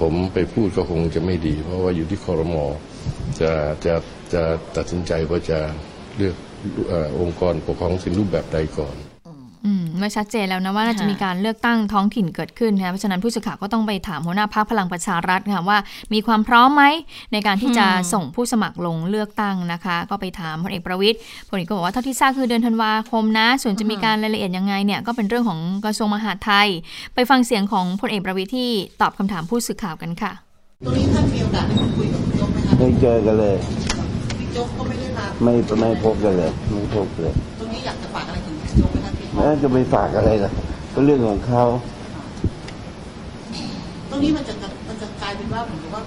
[0.00, 2.64] ผมไปพูดก็คงจะไม่ดี เพราะว่าอยู่ที่คอรมอ
[3.40, 3.52] จะ
[3.86, 3.94] จะ
[4.34, 4.42] จะ
[4.76, 5.58] ตัดสินใจว่าจะ
[6.16, 6.36] เลือก
[6.90, 8.96] อองค์กรปกครองสินรูปแบบใดก่อน
[9.66, 15.78] อืมไม่ชัดเจนแล้วนะว่าน่าจะค่ะมีการเลือกตั้งท้องถิ่นเกิดขึ้นนะคะเพราะฉะนั้นผู้สื่อข่าวก็ต้องไปถามหัวหน้าพักพลังประชารัฐค่ะว่า
[16.12, 16.84] มีความพร้อมไหม
[17.32, 21.16] ในการที่จะส่งผู้สมัครลงเลือกตั้งนะคะ ก็ไปถามพลเอกประวิตย
[21.48, 26.68] พลเอกก็บอกว่าเท่าที่ทราบคือเดือนธันวาคมนะ ส่วนจะมีการรายละเอียดยังไงเนี่ยก็เป็นเรื่องของกระทรวงมหาดไทย
[27.14, 30.32] ไปฟังเสียงของพลเอกประวิตยที่ตอบคำถามผู้สื่อข่าวกันค่ะ
[30.84, 33.56] ตรงนี้ท่านมีโอกาสได้พูดคุยกับบิ๊กโจ๊กไหมคะไม่เจอกันเลย
[34.38, 38.24] บิ๊กโจ๊กก็ไม่ได้มาไม่ไม่พบกันเลยไม่พบเลยตรงนี้อยากจะฝาก
[39.44, 40.52] จ๊กไหมคะพี่น่าจะไปฝากอะไรล่ะ
[40.94, 41.64] ก็เรื่องของเขา
[44.10, 44.54] ตรงนี้มันจะ
[44.88, 46.02] มันจะกลายเป็นว่าเหมือนกับว่า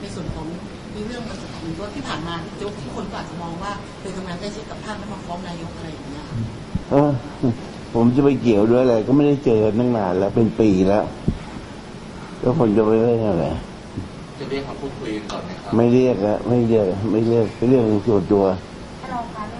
[0.00, 0.46] ในส่วนของ
[0.94, 6.24] มีเรื่องมันจะเหมือนกับว่าที่ผ่านมาบิ๊กโจ๊กทุกคนก็อาจจะมองว่าเคยทำงานใกล้ชิดกับท่านแล้วมาฟ้องนายกอะไรอย่างเงี้ย
[6.90, 7.10] เออ
[7.94, 11.04] ผมจะไปเกี่ยวด้วยอะไรก็ไม่ได้เจอกันตั้งนานแล้วเป็นปีแล้ว
[12.40, 13.46] แล้วคนจะไปเรื่องอะไร
[14.38, 18.44] จะเรียกมาพูดคุยกันก่อนไหมครับไม่เรียกแล้วไม่เรียกไม่เรียกเป็นเรื่องส่วนตัว
[19.00, 19.59] ถ้าเราการเรื่อ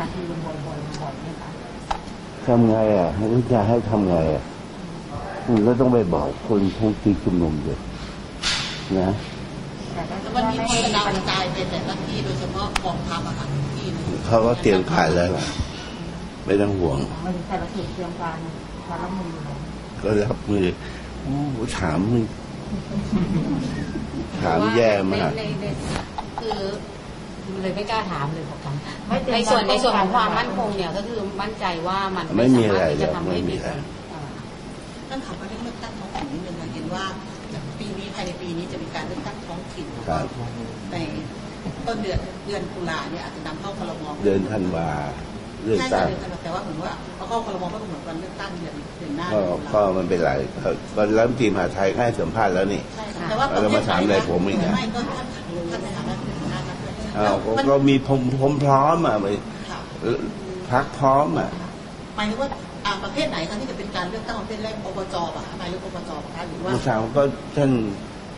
[0.00, 0.64] การชุมนุมบ่อยๆ
[1.00, 1.50] บ่อยๆไหมคะ
[2.46, 4.44] ทำไงอะให้จะให้ทำไงอะ
[5.46, 7.78] อืมก็ต้องไปบอกคนทุกที่ชุมนุมเลย
[8.98, 9.10] นะ
[9.94, 15.44] แต่ก็แล้วมันมีคนกระดาวกระจายไปแต่ละที่โดยเฉพาะกองทัพอะค่ะทุกที่นะเขาก็เตรียมการแล้วล่ะ
[16.46, 18.36] ไม่ต้องห่วงมันแต่ละเขตเตรียมการ
[18.88, 19.58] การรับมืออยู่แล้ว
[20.02, 20.64] ก็รับมือ
[21.22, 22.24] โอ้โหถามมึง
[24.40, 25.64] ถามแย่มากในใน
[26.40, 26.60] คือ
[27.62, 28.74] เลยไม่กล้าถามเลยบอกกัน
[29.08, 33.70] ไม่เตรียมในส่วนการในส่วนของความป้องกันมั่นคงเนี่ยก็คือมั่นใจว่ามันไม่มีอะไรสาารถที่หรจะอกทำไม่ให้มีมีอะไร
[35.08, 37.04] ท่านขับมาเรื่องเลือกตั้งท้องถิ่นนิดนึงนะเห็นว่า
[37.78, 40.24] ปีนี้ภายในปีนี้จะมีการเลือกตั้งท้องถิ่นครับ
[40.92, 40.96] ใน
[41.86, 44.88] ต้นเดือนเดือนตุลาเนี่ยอาจจะนำเข้าครมเดินธันวา
[45.64, 49.40] เลือกใช่ตั้งเดือนตุลาแต่ว่าเหมือนว่าเอาเข้าครมก็เหมือนวันเลือกตั้งเดือนเดือนหน้าก็
[49.74, 50.32] ก็มันเป็นไร
[50.64, 59.26] ก็ก็รัฐมนตรีมหาดไทยก็ให้สัมภาษณ์แล้วนี่ใช่ค่ะแต่ว่าแล้วมาถามอะไรผมอีกอะไม่ก็ท่านท่านในฐานะที่เป็นหัวหน้าพรรคด้วยอ้าวก็มันก็มีผมผมพร้อมอะไป
[59.70, 59.80] ค่ะ
[60.70, 61.50] พักพร้อมอะ
[62.16, 62.48] หมายถึงว่า
[62.84, 67.22] อ่าประเภทไหนคะที่จะเป็นการเลือกตั้งประเภทแรกอบจป่ะคะนายกอบจป่ะคะหรือว่าเมื่อเช้าก็
[67.56, 67.70] ท่าน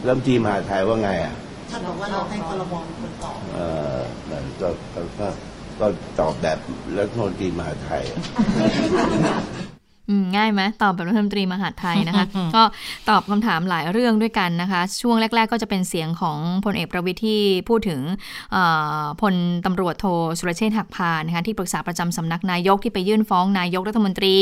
[0.07, 1.35] รัฐมนตรีมหาดไทยว่าไงอะ
[1.71, 3.61] ท่านบอกว่าเราให้ครมเป็นคนตอบเอ
[3.97, 4.01] อ
[4.61, 5.29] ก็ก็ก็
[5.81, 5.87] ก็
[6.21, 6.59] ตอบแบบ
[6.99, 8.19] รัฐมนตรีมหาดไทยอะ
[10.37, 12.63] ง่ายไหมตอบแบบรัฐมนตรีมหาดไทยนะคะ ก็
[13.09, 18.01] ตอบคำถามหลายเรื่องด้วยกันนะคะ ช่วงแรก ๆ ก็จะเป็นเสียงของพลเอกประวิทย์ที่พูดถึง
[19.21, 19.35] พล
[19.67, 20.07] ตำรวจโท
[20.39, 24.37] สุรเชษฐ์หักพานนะคะที่ปรึกษาประจำสำนักนายกที่ไปยื่นฟ้องนายกรัฐมนตรี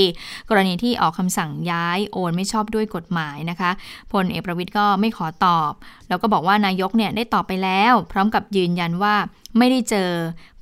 [0.50, 3.70] กรณีที่ออกคำสั่งย้ายโอนไม่ชอบด้วยกฎหมายนะคะ
[4.12, 5.72] พลเอกประวิทย์ก็ไม่ขอตอบ
[6.08, 9.14] แล้วก็บอกว่านายกเนี่ยได้ตอบไปแล้ว พร้อมกับยืนยันว่า
[9.58, 10.10] ไม่ได้เจอ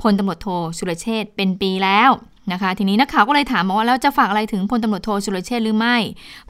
[0.03, 2.11] พลตำรวจโทสุรเชษฐ์เป็นปีแล้ว
[2.53, 5.97] นะคะ ทีนี้นักข่าวก็เลยถามมาว่าแล้วจะฝากอะไรถึงพลตำรวจโทสุรเชษหรือไม่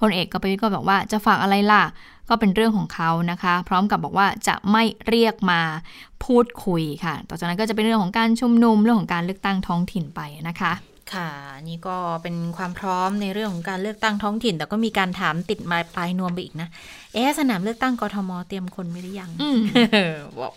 [0.00, 1.84] พลเอกก็ไปก็บอกว่าจะฝากอะไรล่ะ
[2.28, 5.60] ก็เป็นเรื่องของเขานะคะ พร้อมกับบอกว่าจะไม่เรียกมา
[6.24, 10.72] พูดคุยค่ะ ต่อจากนั้นก็จะเป็นเรื่องของการชุมนุมเรื่องของการเลือกตั้งท้องถิ่นไปนะคะ
[11.12, 11.30] ค่ะ
[11.68, 16.68] นี่ก็เป็นความพร้อมในเรื่องของการเลือกตั้งท้องถิ่น แต่ก็มีการถามติดมาปลายนวมไปอีกนะ
[17.14, 19.30] เอ๊สนามเลือกตั้งกทมเตรียมคนไม่ได้ยัง
[20.40, 20.52] บอก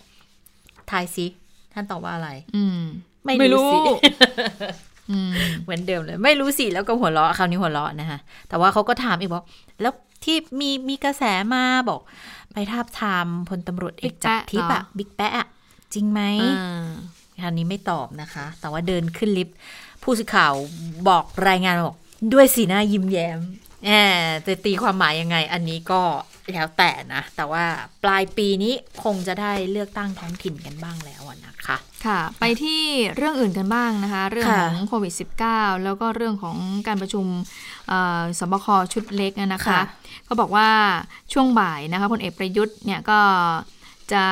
[0.92, 1.26] ทายซิ
[1.74, 2.82] ท่านตอบว่าอะไร อืม
[3.26, 3.78] ไม่รู้สิ
[5.72, 8.20] เหมือนเดิมเลย ไม่รู้สิแล้วก็หัวเราะคราวนี้หัวเราะนะคะ
[8.50, 9.44] แต่ว่าเขาก็ถามอีกบอก
[9.82, 9.94] แล้ว
[10.24, 12.02] ที่มีมีกระแสมาบอก
[12.54, 15.48] ไปทาบทามพลตำรวจเอกจากทิพย์อะบิ๊กแปะ
[15.94, 16.22] จริงไหม
[17.42, 19.56] คราวนี้ไม่ตอบนะคะ แต่ว่าเดินขึ้นลิฟต์
[20.04, 20.54] ผู้สื่อข่าว
[21.08, 21.98] บอกรายงานบอก
[22.34, 23.40] ด้วยสีหน้ายิ้มแย้ม
[23.86, 23.90] แอ
[24.34, 26.02] บจะตีความหมายยังไง อันนี้ก็
[26.54, 27.64] แล้วแต่นะ แต่ว่า
[28.04, 28.74] ปลายปีนี้
[29.04, 32.82] คงจะได้เลือกตั้งท้องถิ่นกันบ้างแล้วนะคะ ค่ะ ไปที่
[33.16, 35.14] เรื่องอื่นกันบ้างนะคะ เรื่องของโควิด
[35.48, 37.26] -19 แล้วก็เรื่องของการประชุม
[38.40, 39.80] สบคชุดเล็กนะคะ
[40.26, 40.70] เขาบอกว่า
[41.34, 43.20] ช่วงบ่ายนะคะพลเอกประยุทธ์เนี่ยก็
[44.14, 44.24] จะ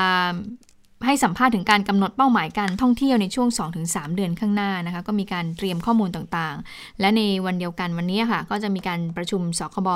[1.06, 3.50] ให้สัมภาษณ์ถึงการกำหนดเป้าหมายการท่องเที่ยวในช่วง
[3.84, 9.90] 2-3 เดือนข้างหน้านะคะก็มีการเตรียมข้อมูลต่างๆ และในวันเดียวกันวันนี้ค่ะ ก็จะมีการประชุมสคบ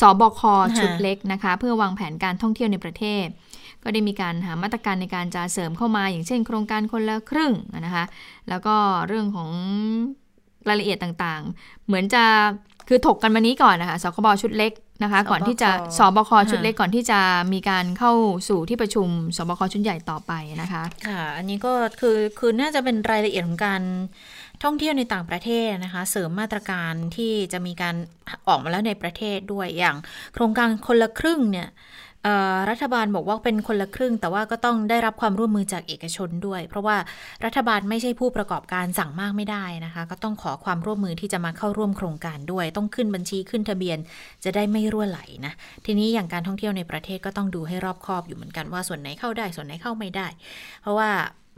[0.00, 0.40] สบค
[0.78, 3.26] ชุดเล็กนะคะ เพื่อวางแผนการท่องเที่ยวในประเทศ
[3.82, 7.52] ก็ได้มีการหามาตรการในการจะเสริมเข้ามา อย่างเช่น โครงการคนละครึ่ง
[7.86, 8.04] นะคะ
[8.48, 8.74] แล้วก็
[9.08, 9.50] เรื่องของ
[10.68, 12.24] รายละเอียดต่างๆ เหมือนจะ
[12.88, 14.72] คือถกกันมานี้ก่อนนะคะสคบชุดเล็ก
[15.02, 17.20] นะคะ ก่อนที่จะสบคชุดเล็กก่อนที่จะ
[17.52, 18.12] มีการเข้า
[18.48, 20.32] สู่ที่ประชุมสบคชุดใหญ่ต่อไป
[20.62, 23.82] นะคะ ค่ะ อันนี้ก็คือคือน่าจะเป็นรายละเอียดของการ
[24.62, 27.94] ท่องเที่ยวในต่างประเทศนะคะ เสริมมาตรการที่จะมีการ
[28.48, 29.96] ออกมาแล้วในประเทศด้วยอย่าง
[30.34, 31.68] โครงการคนละครึ่งเนี่ย
[32.70, 36.96] รัฐบาลบอกว่าเป็นคนละครึ่ง แต่ว่าก็ต้องได้รับความร่วมมือจากเอกชนด้วย เพราะว่า
[37.44, 43.98] รัฐบาลไม่ใช่ผู้ประกอบการสั่งมากไม่ได้นะคะ ก็ต้องขอความร่วมมือที่จะมาเข้าร่วมโครงการด้วย ต้องขึ้นบัญชีขึ้นทะเบียน
[44.44, 45.52] จะได้ไม่รั่วไหลนะ
[45.86, 50.26] ทีนี้อย่างการท่องเที่ยวในประเทศก็ต้องดูให้รอบคอบอยู่เหมือนกันว่าส่วนไหนเข้าได้ส่วนไหนเข้าไม่ได้
[50.82, 51.10] เพราะว่า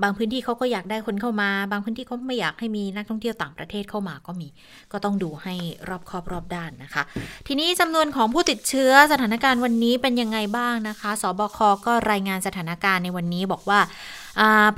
[0.02, 4.48] บางพื้นที่เขาก็อยากได้คนเข้ามา บางพื้นที่เขาไม่อยากให้มีนักท่องเที่ยวต่างประเทศเข้ามาก็มี
[4.92, 5.54] ก็ต้องดูให้
[5.88, 7.02] รอบคอบรอบด้านนะคะ
[7.46, 13.80] ทีนี้จำนวนของผู้ติดเชื้อสถานการณ์วันนี้เป็นยังไงบ้างนะคะ สบคก็รายงานสถานการณ์ในวันนี้บอกว่า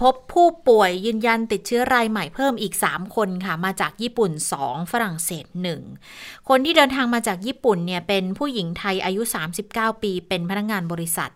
[0.02, 4.30] พบผู้ป่วยยืนยันติดเชื้อรายใหม่เพิ่มอีก 3 คนค่ะ มาจากญี่ปุ่น
[4.62, 5.46] 2 ฝรั่งเศส
[5.96, 9.22] 1 คนที่เดินทางมาจากญี่ปุ่นเนี่ยเป็นผู้หญิงไทยอายุ
[9.62, 11.30] 39 ปี เป็นพนักงงานบริษัท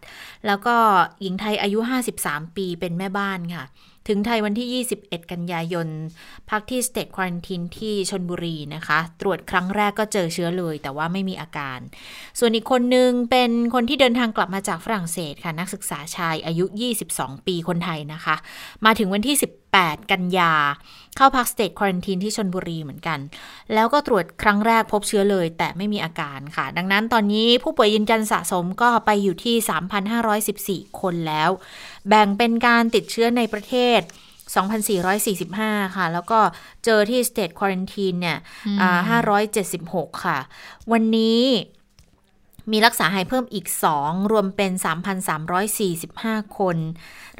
[0.46, 0.76] แล้วก็
[1.20, 1.78] หญิงไทยอายุ
[2.18, 3.64] 53 ปีเป็นแม่บ้านค่ะ
[4.08, 5.88] ถึงไทยวันที่ 21 กันยายน
[6.50, 11.78] พักที่ State Quarantine ที่ชนบุรีนะคะ ตรวจครั้งแรกก็เจอเชื้อเลย แต่ว่าไม่มีอาการ
[12.38, 16.64] ส่วนอีกคนนึงเป็นคนที่เดินทางกลับมาจากฝรั่งเศสค่ะ นักศึกษาชายอายุ
[17.06, 18.36] 22 ปีคนไทยนะคะ
[18.84, 20.52] มาถึงวันที่18กันยา
[21.16, 23.18] เข้าพักสเตทควอนตินที่ชนบุรีเหมือนกัน
[23.74, 29.56] แล้วก็ตรวจครั้งแรกพบเชื้อเลย แต่ไม่มีอาการค่ะ ดังนั้นตอนนี้ผู้ป่วยยืนยันสะสมก็ไปอยู่ที่
[30.88, 31.50] 3,514 คนแล้ว
[32.08, 34.00] แบ่งเป็นการติดเชื้อในประเทศ
[35.18, 36.40] 2,445 ค่ะ แล้วก็
[36.84, 38.38] เจอที่ State Quarantine เนี่ย
[39.50, 40.38] 576 ค่ะ
[40.92, 41.44] วันนี้
[42.72, 43.66] มีรักษาหายเพิ่มอีก
[44.00, 44.72] 2 รวมเป็น
[45.44, 46.76] 3,345 คน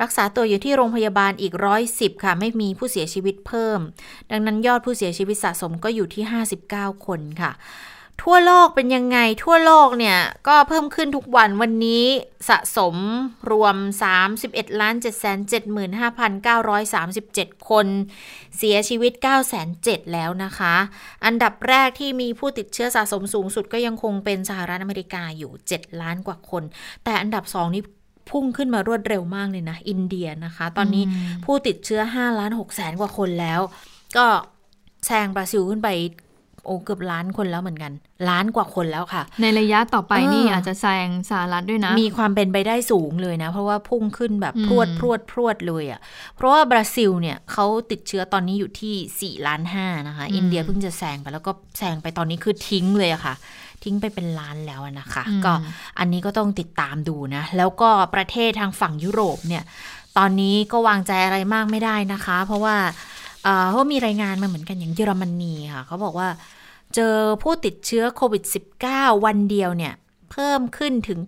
[0.02, 1.54] รักษาตัวอยู่ที่โรงพยาบาลอีก
[1.88, 3.80] 110 ค่ะ ไม่มีผู้เสียชีวิตเพิ่ม
[4.30, 6.24] ดังนั้นยอดผู้เสียชีวิตสะสมก็อยู่ที่
[6.64, 7.52] 59 คนค่ะ
[8.22, 10.18] ทั่วโลกเป็นยังไงทั่วโลกเนี่ย
[10.48, 12.04] ก็เพิ่มขึ้นทุกวันวันนี้
[12.48, 12.96] สะสม
[13.50, 13.76] รวม
[14.26, 15.24] 31ล้าน7 7
[16.00, 17.86] 5 9 3 7 คน
[18.56, 20.74] เสียชีวิต 9 0 0แล้วนะคะ
[21.24, 26.62] อันดับแรกที่มีผู้ติดเชื้อสะสมสูงสุดก็ยังคงเป็นสหรัฐอเมริกาอยู่ 7 ล้านกว่าคน
[27.04, 27.82] แต่อันดับ 2 นี้
[28.30, 31.04] พุ่งขึ้นมารวดเร็วมากเลยนะ อินเดียนะคะ ตอนนี้
[31.44, 33.60] ผู้ติดเชื้อ5ล้าน6แสนกว่าคนแล้ว
[34.16, 34.26] ก็
[35.06, 35.88] แซงบราซิลขึ้นไป
[36.64, 37.92] โอ้เกือบล้านคนแล้วเหมือนกัน
[38.28, 46.00] ล้านกว่าคนแล้วค่ะ ในระยะต่อไปนี่อาจจะแซงสหรัฐด้วยนะ มีความเป็นไปได้สูงเลยนะ เพราะว่าพุ่งขึ้นแบบพรวดพรวดพรวดเลยอะ่ะ
[46.36, 53.34] เพราะว่าบราซิลเนี่ยเขาติดเชื้อตอนนี้อยู่ที่ 4 ล้านห้านะคะ อินเดียเพิ่งจะแซงไปแล้วก็แซงไปตอนนี้คือทิ้งเลยอะค่ะ
[53.84, 55.52] ทิ้งไปเป็นล้านแล้วนะคะ ก็
[55.98, 59.64] อันนี้ก็ต้องติดตามดูนะ แล้วก็ประเทศทางฝั่งยุโรปเนี่ย
[60.18, 62.76] ตอนนี้ก็วางใจอะไรมากไม่ได้นะคะ เพราะว่า
[63.70, 66.28] เขามีรายงานมาเหมือนกันอย่างเยอรมนีค่ะเขาบอกว่า
[66.94, 68.42] เจอผู้ติดเชื้อโควิด
[68.84, 69.94] -19 วันเดียวเนี่ย
[70.30, 71.20] เพิ่มขึ้นถึง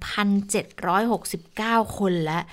[0.74, 2.44] 1,769 คนแล้ว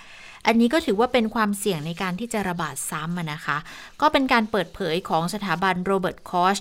[0.47, 3.57] อันนี้ก็ถือว่าเป็นความเสี่ยงในการที่จะระบาดซ้ำนะคะ
[4.01, 6.57] ก็เป็นการเปิดเผยของสถาบันโรเบิร์ตคอช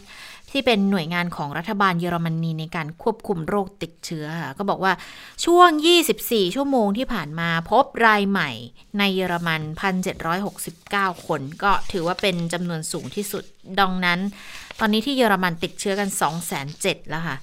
[0.51, 4.27] ที่เป็นหน่วยงานของรัฐบาลเยอรมนีในการควบคุมโรคติดเชื้อ
[4.59, 4.93] ก็บอกว่า
[5.45, 5.71] ช่วง
[6.13, 8.51] 24 ชั่วโมงที่ผ่านมาพบรายใหม่
[8.99, 9.61] ในเยอรมัน
[10.45, 13.45] 1,769 คน ก็ถือว่าเป็นจำนวนสูงที่สุด
[13.81, 14.19] ดังนั้น
[14.79, 16.09] ตอนนี้ที่เยอรมันติดเชื้อกัน
[16.59, 17.37] 207,000แล้วค่ะ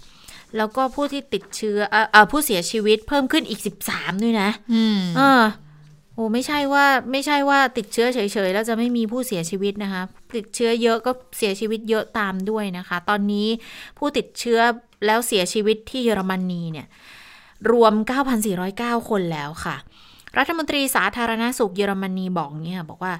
[0.57, 5.43] แล้วก็ผู้ที่ติดเชื้อเอ่อผู้เสียชีวิตเพิ่มขึ้นอีก 13 ด้วยนะ อืม เออ
[6.15, 10.01] โอ้ไม่ใช่ว่าไม่ใช่ว่าติดเชื้อเฉยๆ แล้วจะไม่มีผู้เสียชีวิตนะคะ
[10.35, 13.47] ติดเชื้อเยอะก็เสียชีวิตเยอะตามด้วยนะคะ ตอนนี้
[13.97, 14.59] ผู้ติดเชื้อ
[15.05, 16.87] แล้วเสียชีวิตที่เยอรมนีเนี่ย
[17.71, 17.93] รวม
[18.51, 19.75] 9,409 คนแล้วค่ะ
[20.37, 23.13] รัฐมนตรีสาธารณาสุขเยอรมนีบอกเนี่ยบอกว่า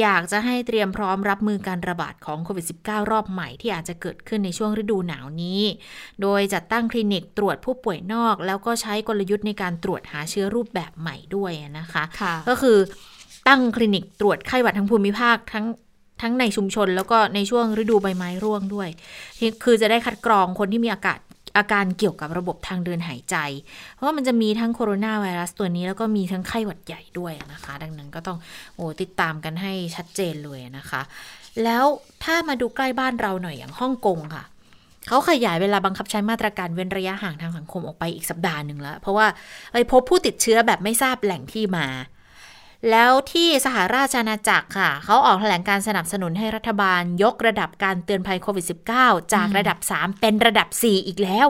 [0.00, 5.62] อยากจะให้เตรียมพร้อมรับมือการระบาดของโควิด -19 รอบใหม่ที่อาจจะเกิดขึ้นในช่วงฤดูหนาวนี้
[6.22, 12.78] โดยจัดตั้งคลินิกตรวจผู้ป่วยนอก แล้วก็ใช้กลยุทธ์ในการตรวจหาเชื้อรูปแบบใหม่ด้วยนะคะค่ะก็คือ
[13.48, 15.66] ตั้งคลินิกตรวจไข้หวัดทั้งภูมิภาคทั้ง
[16.22, 18.88] ทั้งในชุมชนแล้วก็ในช่วงฤดูใบไม้ร่วงด้วย
[19.64, 21.18] คือจะได้คัดกรองคนที่มีอากาศ
[21.56, 23.36] อาการเกี่ยวกับระบบทางเดินหายใจ
[23.94, 28.38] เพราะว่ามันจะมีทั้งโคโรนาไวรัสตัวนี้ แล้วก็มีทั้งไข้หวัดใหญ่ด้วยนะคะ ดังนั้นก็ต้อง
[28.74, 31.00] โอ้ติดตามกันให้ชัดเจนเลยนะคะ
[31.64, 31.84] แล้ว
[32.24, 34.44] ถ้ามาดูใกล้บ้านเราหน่อยอย่างฮ่องกงค่ะ
[35.08, 39.26] เขาขยายเวลาบังคับใช้มาตรการเว้นระยะห่างทางสังคมออกไปอีกสัปดาห์หนึ่งแล้ว เพราะว่า
[39.72, 41.86] ไปพบผู้ติดเชื้อแบบไม่ทราบแหล่งที่มา
[42.90, 48.66] แล้วที่สหราชอาณาจักรค่ะ เขาออกแถลงการสนับสนุนให้รัฐบาล ยกระดับการเตือนภัยโควิด
[48.98, 51.48] -19 จากระดับ 3 เป็นระดับ 4 อีกแล้ว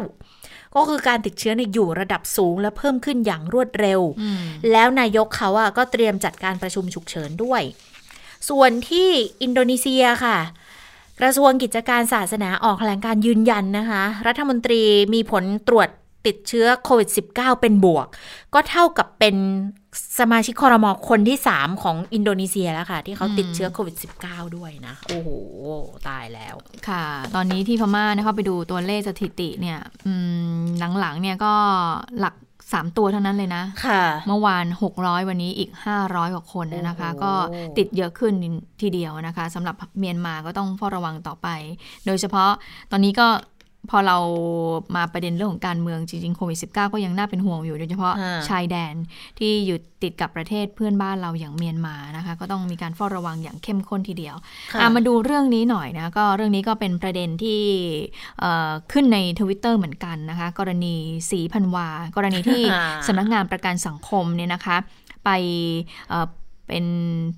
[0.74, 4.00] ก็คือการติดเชื้อในอยู่ระดับสูงและเพิ่มขึ้นอย่างรวดเร็ว
[4.72, 7.62] แล้วนายกเขาอะก็เตรียมจัดการประชุมฉุกเฉินด้วย
[8.48, 9.08] ส่วนที่
[9.42, 10.38] อินโดนีเซียค่ะ
[11.20, 14.82] กระทรวงกิจการศาสนาออกแถลงการยืนยันนะคะ รัฐมนตรี
[15.14, 15.88] มีผลตรวจ
[16.26, 18.06] ติดเชื้อโควิด -19 เป็นบวก
[18.54, 19.36] ก็เท่ากับเป็น
[20.20, 25.28] สมาชิกคอรมอคนที่ 3 ของอินโดนีเซียแล้วค่ะ ที่เขาติดเชื้อโควิด -19 ด้วยนะ โอ้โห
[26.08, 26.54] ตายแล้ว
[26.88, 27.04] ค่ะ
[27.34, 30.12] ตอนนี้ที่พม่าเนี่ยเขาไปดูตัวเลขสถิติเนี่ยอื
[30.60, 30.62] ม
[31.00, 31.52] หลังๆเนี่ยก็
[32.20, 34.64] หลัก3ตัวเท่านั้นเลยนะค่ะเมื่อวาน
[34.96, 35.70] 600วันนี้อีก
[36.02, 37.32] 500กว่าคนนะคะโอ้โหก็
[37.78, 38.32] ติดเยอะขึ้น
[38.82, 41.48] ทีเดียวนะคะสำหรับเมียนมาก็ต้องเฝ้าระวังต่อไป
[42.06, 42.50] โดยเฉพาะ
[42.90, 43.26] ตอนนี้ก็
[43.90, 44.18] พอเรา
[44.96, 48.94] มาประเด็นเรื่องของการเมืองจริงๆโควิด -19 ก็ยังน่าเป็นห่วงอยู่โดยเฉพาะอ่าชายแดน
[49.38, 54.36] ที่อยู่ติดกับประเทศเพื่อนบ้านเราอย่างเมียนมานะคะ ก็ต้องมีการเฝ้าระวังอย่างเข้มข้นทีเดียว
[54.72, 57.62] ค่ะอะมาดูเรื่องนี้หน่อยนะก็เรื่องนี้ก็เป็นประเด็นที่
[58.40, 60.94] เอ่อขึ้นในทวิตเตอร์เหมือนกันนะคะ กรณี
[61.30, 64.76] สีพันวา กรณีที่อ่าสำนักงานประกันสังคมเนี่ยนะคะ
[65.24, 65.30] ไป
[66.70, 66.86] เป็น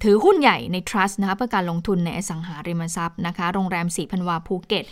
[0.03, 4.85] ถือหุ้นใหญ่ใน trust นะคะเพื่อการลงทุนในอสังหาริมทรัพย์นะคะโรงแรมสีพันวาภูเก็ต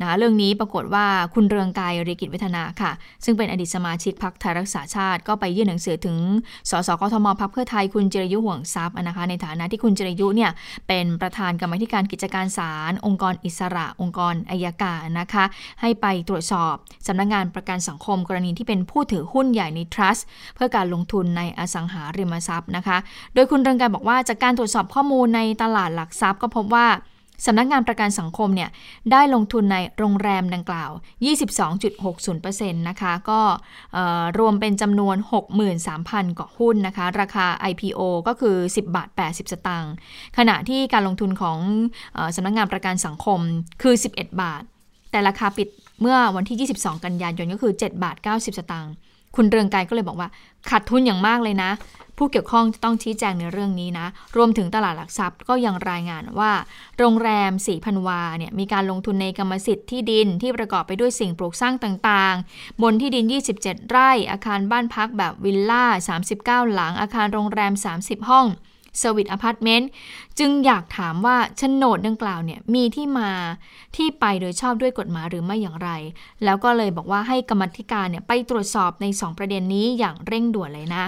[0.00, 2.92] นะคะเรื่องนี้ปรากฏว่าคุณเรืองกายริกิจวัฒนาค่ะ
[3.24, 6.16] ซึ่งเป็นอดีตสมาชิกพรรคไทยรักษาชาติก็ไปยื่นหนังสือถึง
[6.70, 10.50] สสกทมพรรคเพื่อไทยคุณจิรยุห่วงทรัพย์นะคะในฐานะที่คุณจิรยุเนี่ย
[10.88, 15.44] เป็นประธานกรรมธิการกิจการศาลองค์กรอิสระ องค์กรอายการนะคะ
[15.80, 16.74] ให้ไปตรวจสอบ
[17.06, 20.22] สำนักงานประกันสังคมกรณีที่เป็นผู้ถือหุ้นใหญ่ใน trust
[20.54, 22.96] เพื่อการลงทุนในอสังหาริมทรัพย์นะคะ
[23.34, 26.86] โดยคุณเรืองกายบอกว่าจากการตรวจสอบข้อมูลในตลาดหลักทรัพย์ ก็พบว่า
[27.46, 28.70] สำนักงานประกันสังคมเนี่ย
[29.12, 30.90] ได้ลงทุนในโรงแรมดังกล่าว
[31.70, 33.40] 22.60%นะคะ ก็
[34.38, 35.16] รวมเป็นจำนวน
[35.76, 39.92] 63,000 กว่าหุ้นนะคะ ราคา IPO ก็คือ 10 บาท 80 สตางค์
[40.38, 41.58] ขณะที่การลงทุนของ
[42.16, 43.40] อสำนักงานประกันสังคม
[43.82, 44.62] คือ 11 บาท
[45.10, 45.68] แต่ราคาปิด
[46.00, 48.92] เมื่อวันที่ 22 กันยายนก็คือ 7 บาท 90 สตางค์
[49.36, 50.28] คุณเรืองไกรก็เลยบอกว่า
[50.70, 51.70] ขาดทุนอย่างมากเลยนะ
[52.18, 54.06] ผู้เกี่ยวข้องจะต้องชี้แจงในเรื่องนี้นะ
[54.36, 56.52] รวมถึงตลาดหลักทรัพย์ก็ยังรายงานว่า
[56.98, 63.24] โรงแรมสีพันวาเนี่ยมีการลงทุนในกรรมสิทธิ์ที่ดินที่ประกอบไปด้วยสิ่งปลูกสร้างต่างๆ บนที่ดิน
[63.58, 65.84] 27 ไร่ อาคารบ้านพักแบบวิลล่า
[66.66, 68.48] 39 หลัง อาคารโรงแรม 30 ห้อง
[68.98, 69.90] เซอร์วิสอพาร์ตเมนต์
[70.38, 73.30] จึงอยากถามว่าโฉนดดังกล่าวเนี่ยมีที่มา
[73.96, 75.90] ที่ไปโดยชอบด้วยกฎหมายหรือไม่อย่างไร
[76.44, 81.04] แล้วก็เลยบอกว่าให้กรรมาธิการเนี่ยไปตรวจสอบใน 2 ประเด็นนี้อย่างเร่งด่วนเลยนะ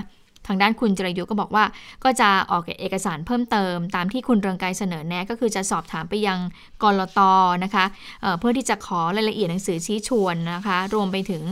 [0.47, 1.65] ทางด้านคุณจิรายุก็บอกว่า
[2.05, 6.39] ก็จะออกเอกสารเพิ่มเติม ตามที่คุณเรืองไกรเสนอแนะก็คือจะสอบถามไปยัง
[6.83, 7.21] กลต
[7.65, 7.85] นะคะ
[8.21, 11.43] เพื่อที่จะขอรายละเอียดหนังสือชี้ชวนนะคะ รวมไปถึง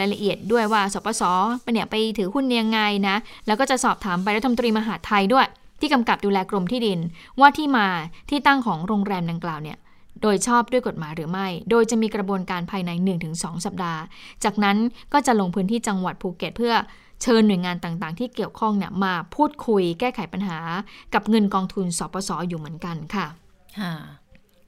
[0.00, 1.22] รายละเอียดด้วยว่าสปส
[1.72, 3.16] เนี่ยไปถือหุ้นยังไงนะ
[3.46, 5.46] แล้วก็จะสอบถามไปรัฐมนตรีมหาไทยด้วย
[5.80, 6.98] ที่กำกับดูแลกรมที่ดิน
[7.40, 7.86] ว่าที่มา
[8.30, 9.78] ที่ตั้งของโรงแรมดังกล่าวเนี่ย
[10.22, 12.90] โดยชอบด้วยกฎหมายหรือไม่ โดยจะมีกระบวนการภายใน
[13.28, 14.00] 1-2 สัปดาห์
[14.44, 14.76] จากนั้น
[15.12, 16.74] ก็จะลงพื้นที่จังหวัดภูเก็ตเพื่อ
[17.22, 20.58] เชิญหน่วยงานต่างๆ ที่เกี่ยวข้องเนี่ยมาพูดคุยแก้ไขปัญหา
[21.14, 23.26] กับเงินกองทุนสปสอยู่เหมือนกันค่ะ
[23.80, 23.94] ค่ะ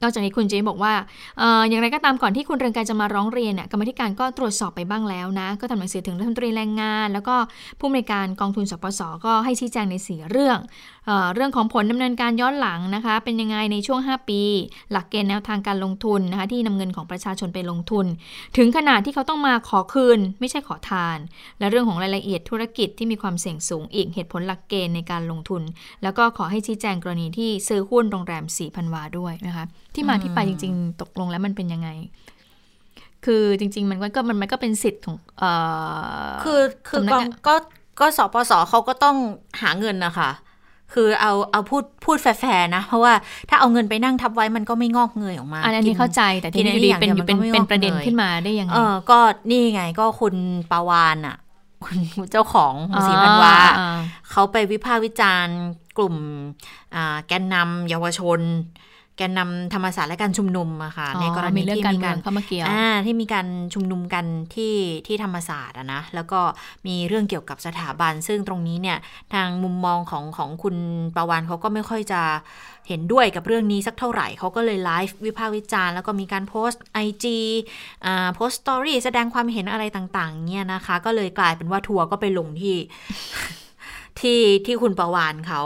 [0.02, 0.92] นอกจากนี้คุณเจบอกว่า
[1.40, 7.36] อออย่างไรก็ตามก่อนที่คุณเรืองการจะมาร้องเรียนเนี่ยกรรมธิการก็ตรวจสอบไปบ้างแล้วนะ ก็ทำหนังสือถึงรัฐมนตรีแรงงาน แล้วก็
[7.78, 10.58] ผู้อำนวยการกองทุนสปสก็ให้ชี้แจงในสีเรื่อง
[11.06, 14.40] เออเรื่องของผลดำเนินการย้อนหลังนะคะ เป็นยังไงในช่วง 5 ปี
[14.92, 18.06] หลักเกณฑ์แนวทางการลงทุนนะคะที่นำเงินของประชาชนไปลงทุน
[18.56, 21.18] ถึงขนาดที่เขาต้องมาขอคืน ไม่ใช่ขอทาน
[21.58, 25.62] และเรื่องของรายละเอียดธุรกิจที่มีความเสี่ยงสูงอีกเหตุผลหลักเกณฑ์ในการลงทุน
[26.02, 31.88] แล้วก็ขอให้ชี้แจงกรณีที่ซื้อหุ้นโรงแรมสีพันวาด้วยนะคะที่มาที่ไปจริง ๆ ตกลงแล้วมันเป็นยังไง
[33.24, 35.44] คือจริง ๆ มันก็มันมันก็เป็นสิทธิ์ของเอ
[36.28, 37.54] อคือคือกองก็
[38.00, 39.16] ก็สปสเขาก็ต้อง
[39.60, 40.30] หาเงินนะคะ
[40.92, 43.12] คือเอาเอาพูดพูดแฟร์นะ เพราะว่า
[43.48, 49.18] ถ้าเอาเงินไปนั่งทับไว้มันก็ไม่งอกเงยออกมา อันนี้เข้าใจแต่ที่นี่เป็นเป็นเป็นประเด็นขึ้นมาได้ยังไงเออก็
[49.50, 50.34] นี่ไงก็คุณ
[50.70, 51.36] ปาวานอะ
[51.84, 51.98] คุณ
[52.32, 52.74] เจ้าของ
[53.06, 53.56] สีพันวา
[54.30, 55.58] เขาไปวิพากษ์วิจารณ์
[55.98, 56.16] กลุ่ม
[57.26, 62.66] แกนนำเยาวชนแกนนำธรรมศาสตร์และการชุมนุมอะค่ะในกรณีที่มีการเข้ามาเกี่ยว
[63.06, 64.74] ที่มีการชุมนุมกันที่
[65.06, 66.40] ที่ธรรมศาสตร์อะนะแล้วก็
[66.86, 68.98] มีเรื่องเกี่ยวกับสถาบัน ซึ่งตรงนี้เนี่ย
[69.34, 70.76] ทางมุมมองของของคุณ
[71.16, 72.22] ประวันเขาก็ไม่ค่อยจะ
[72.88, 77.38] เห็นด้วยกับเรื่องนี้สักเท่าไหร่เขาก็เลยไลฟ์วิพากษ์วิจารณ์แล้วก็มีการโพสต์ไอจี
[78.34, 82.76] โพสต์สตอรี่แสดงความเห็นอะไรต่างๆเนี่ยนะคะ ก็เลยกลายเป็นว่าทัวร์ก็ไปลงที่
[84.20, 85.62] ที่ที่คุณประวานเขา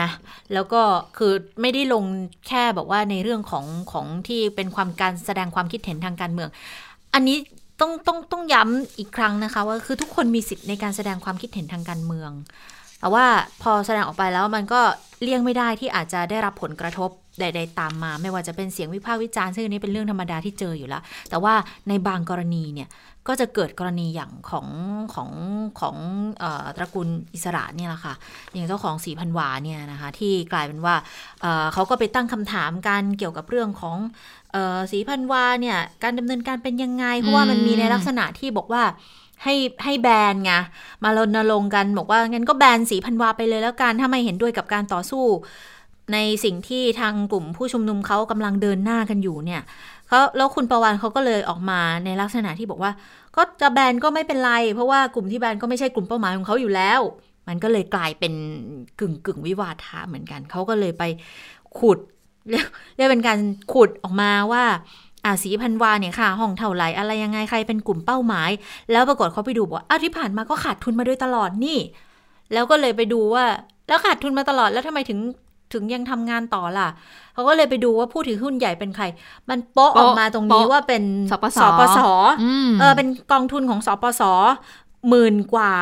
[0.00, 0.08] นะ
[0.52, 0.82] แล้วก็
[1.16, 2.04] คือไม่ได้ลง
[2.48, 6.50] แค่บอกว่าในเรื่องของของที่เป็นความการแสดงความคิดเห็นทางการเมือง
[7.14, 7.38] อันนี้
[7.80, 12.30] ต้องต้องต้องย้ำอีกครั้งนะคะว่าคือทุกคนมีสิทธิ์ในการแสดงความคิดเห็นทางการเมือง
[13.00, 13.26] แต่ว่า
[13.62, 14.80] พอแสดงออกไปแล้วมันก็
[15.22, 21.54] เลี่ยงไม่ได้ที่อาจจะได้รับผลกระทบใดๆตามมา ไม่ว่าจะเป็นเสียงวิพากษ์วิจารณ์ซึ่งอันนี้เป็นเรื่องธรรมดาที่เจออยู่แล้ว แต่ว่า
[21.88, 22.88] ในบางกรณีเนี่ย
[23.28, 24.68] ก็จะเกิดกรณีอย่างของ
[25.14, 25.30] ของ
[25.80, 25.96] ของ
[26.76, 28.14] ตระกูลอิสระเนี่ยแหละค่ะ
[28.52, 30.94] อย่างเจ้าของสีพันวาเนี่ยนะคะที่กลายเป็นว่า
[31.72, 33.96] เขาก็ไปตั้งคำถามกันเกี่ยวกับเรื่องของ
[34.92, 38.82] สีพันวาเนี่ยการดำเนินการเป็นยังไงเพราะว่ามันมีในลักษณะที่บอกว่า
[39.42, 39.54] ให้
[39.84, 40.52] ให้แบนไง
[41.04, 45.24] มารณรงค์กันบอกว่างั้นก็แบนสีพันวาไปเลยแล้วกันถ้าไม่เห็นด้วยกับการต่อสู้
[46.12, 49.62] ในสิ่งที่ทางกลุ่มผู้ชุมนุมเขากำลังเดินหน้ากันอยู่เนี่ย
[50.08, 52.92] เขาแล้วคุณประวันเขาก็เลยออกมาในลักษณะที่บอกว่า
[53.36, 57.00] ก็จะแบนก็ไม่เป็นไร เพราะว่ากลุ่มที่แบนก็ไม่ใช่กลุ่มเป้าหมายของเขาอยู่แล้ว
[57.48, 58.32] มันก็เลยกลายเป็น
[59.00, 61.02] กึ่งกึ่งวิวาทะเหมือนกันเขาก็เลยไป
[61.78, 61.98] ขุด
[62.96, 63.38] เรียกเป็นการ
[63.72, 64.64] ขุดออกมาว่า
[65.26, 68.50] อาสีพันวาเนี่ยค่ะ ห้องเท่าไหร่อะไรยังไงใครเป็นกลุ่มเป้าหมาย
[68.92, 71.78] แล้วปรากฏเขาไปดูบอกอ้าวที่ผ่านมาก็ขาดทุนมาโดยตลอดนี่
[72.52, 73.44] แล้วก็เลยไปดูว่า
[73.88, 75.18] แล้วขาดทุนมาตลอดแล้วทำไมถึง
[75.72, 76.88] ถึงยังทำงานต่อล่ะ
[77.34, 79.04] เขาก็เลยไปดูว่าผู้ถือหุ้นใหญ่เป็นใคร
[79.48, 81.98] มันโป๊ะออกมาตรงนี้ว่าเป็นสปสปส
[82.80, 84.22] เออเป็นกองทุนของสปส
[85.08, 85.74] หมื่นกว่า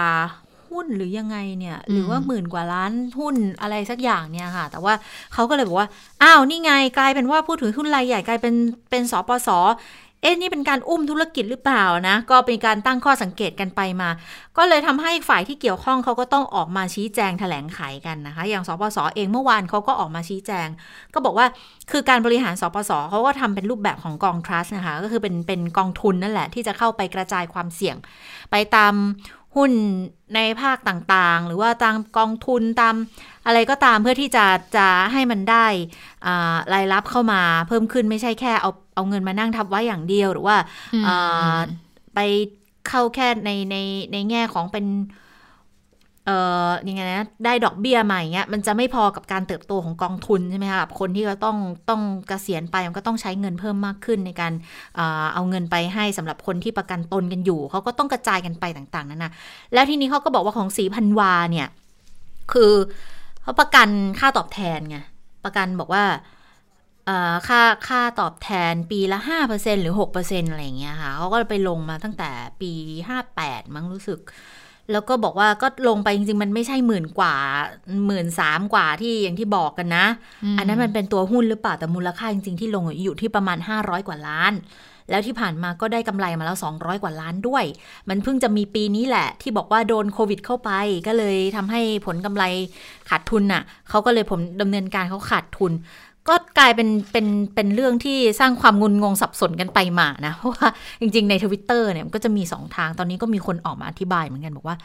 [0.73, 4.95] หุ้นหรือยังไงเนี่ย หรือว่าหมื่นกว่าล้านหุ้นอะไรสักอย่างเนี่ยค่ะ แต่ว่า
[5.33, 5.89] เขาก็เลยบอกว่า
[6.23, 8.55] อ้าว นี่ไงกลายเป็นว่าผู้ถือหุ้นรายใหญ่กลายเป็น
[8.91, 9.49] เป็นสปส
[10.25, 14.11] เอ๊ะนี่เป็นการอุ้มธุรกิจหรือเปล่านะ ก็เป็นการตั้งข้อสังเกตกันไปมา
[14.57, 20.69] ก็เลยทำให้ฝ่ายที่เกี่ยวข้องเขาก็ต้องออกมาชี้แจงแถลงไขกันนะคะ อย่างสปสเองเมื่อวานเขาก็ออกมาชี้แจง
[21.15, 21.47] ก็บอกว่า
[21.91, 27.97] คือการบริหารสปสเขาก็ทำเป็นรูปแบบของกองทรัสนะคะ ก็คือเป็นเป็นกองทุนนั่นแหละที่จะเข้าไปกระจายความเสี่ยง
[28.51, 28.95] ไปตาม
[29.57, 29.73] หุ้น
[30.35, 32.95] ในภาคต่างๆ หรือว่าตามกองทุนตาม
[33.47, 34.47] อะไรก็ตามเพื่อที่จะ
[34.77, 35.67] จะให้มันได้
[36.75, 40.57] รายรับเข้ามาเพิ่มขึ้นไม่ใช่แค่เอาเอาเงินมานั่งทับไว้อย่างเดียวหรือว่า
[42.15, 42.19] ไป
[42.89, 43.77] เข้าแค่ในใน
[44.13, 44.87] ในแง่ของเป็น
[46.27, 46.37] เอ่
[46.69, 51.57] อยังไงนะได้ดอกเบี้ยใหม่เงี้ยมันจะไม่พอกับการเติบโตของกองทุนใช่ไหมคะคนที่ก็ต้อง
[51.91, 54.53] ต้องเกษียณไปมันก็ต้องใช้เงินเพิ่มมากขึ้นในการ
[55.35, 59.33] เอาเงินไปให้สำหรับคนที่ประกันตนกันอยู่เขาก็ต้องกระจายกันไปต่างๆนั่นนะ
[59.75, 61.69] แล้วทีนี้เขาก็บอกว่าของสีพันวาเนี่ย
[62.53, 62.73] คือ
[63.43, 64.99] เขาประกันค่าตอบแทนไง
[65.45, 66.05] ประกันบอกว่า
[67.49, 69.19] ค่าค่าตอบแทนปีละ
[69.51, 72.71] 5%หรือ 6%อะไรอย่างเงี้ยค่ะเขาก็ไปลงมาตั้งแต่ปี
[73.23, 74.19] 58 มั้งรู้สึก
[74.93, 77.35] แล้วก็บอกว่าก็ลงไปจริงๆ มันไม่ใช่หมื่นกว่า
[78.07, 80.07] หมื่นสามกว่าที่อย่างที่บอกกันนะ
[80.59, 84.53] อันนั้นมันเป็นตัวหุ้นหรือเปล่าแต่มูลค่าจริงๆ ที่ลงอยู่ที่ประมาณ 500 กว่าล้าน
[85.11, 87.65] แล้วที่ผ่านมาก็ได้กำไรมาแล้ว 200 กว่าล้านด้วย
[88.09, 90.71] มันเพิ่งจะมีปีนี้แหละ ที่บอกว่าโดนโควิดเข้าไป
[91.07, 92.45] ก็เลยทำให้ผลกำไร
[93.11, 95.73] ขาดทุนน่ะเขาก็เลยผมดำเนินการเขาขาดทุน
[96.29, 100.69] ก็กลายเป็นเป็นเป็นเรื่องที่สร้างความงุนงงสับสนกันไปมานะ เพราะว่า
[101.01, 104.77] จริงๆในทวิตเตอร์เนี่ยก็จะมีสองทางตอนนี้ก็มีคนออกมาอธิบายเหมือนกันบอกว่า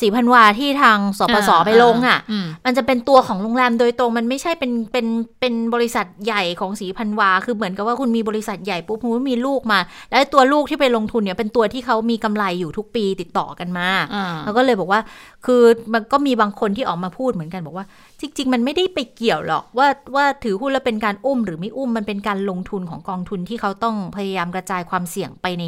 [0.00, 5.06] สีพันวาที่ทางสปสอ่าไปลงอะอืมมันจะเป็นตัวของโรงแรมโดยตรงมันไม่ใช่เป็นเป็น
[5.40, 9.78] เป็นบริษัทใหญ่ของสีพันวา คือเหมือนกับว่าคุณมีบริษัทใหญ่ปุ๊บคุณมีลูกมา
[10.10, 15.00] แล้วไอ้ตัวลูกที่ไปลงทุนเนี่ยเป็นตัวที่เขามีกำไรอยู่ทุกปีติดต่อกันมาอ่าแล้วก็เลยบอกว่า
[15.46, 15.62] คือ
[15.94, 17.86] มันก็มีบางคนที่ออกมาพูดเหมือนกันบอกว่า
[18.20, 25.64] จริง ๆ มันไม่ได้ไปเกี่ยวหรอกว่าว่าถือหุ้นแล้วเป็นการอุ้มหรือไม่อุ้มมันเป็นการลงทุนของกองทุนที่เขาต้องพยายามกระจายความเสี่ยงไปใน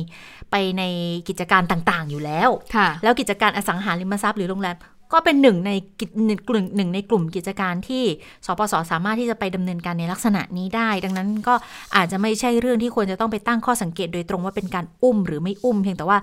[0.51, 0.83] ไปใน
[1.29, 4.77] กิจการต่างๆ อยู่แล้วค่ะแล้วกิจการอสังหาริมทรัพย์หรือโรงแรม
[5.13, 8.05] ก็เป็นหนึ่งในกิจหนึ่งกลุ่มหนึ่งในกลุ่มกิจการที่
[8.47, 11.55] สปสสามารถที่จะไปดำเนินการในลักษณะนี้ได้ ดังนั้นก็
[11.97, 16.19] อาจจะไม่ใช่เรื่องที่ควรจะต้องไปตั้งข้อสังเกตโดยตรงว่าเป็นการอุ้มหรือไม่อุ้มเพียงแต่ว่า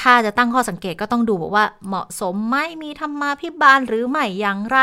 [0.00, 4.78] ถ้าจะตั้งข้อสังเกตก็ต้องดูบอกว่าเหมาะสมไหมมีธรรมาภิบาลหรือไม่อย่างไร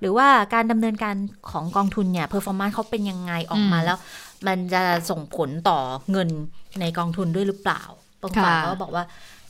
[0.00, 1.14] หรือว่าการดำเนินการ
[1.50, 3.98] ของกองทุนเนี่ย performance เขาเป็นยังไงออกมาอืมแล้ว
[4.46, 5.78] มันจะส่งผลต่อ
[6.10, 6.28] เงิน
[6.80, 7.82] ในกองทุนด้วยหรือเปล่า
[8.22, 9.04] บางฝ่ายค่ะก็บอกว่า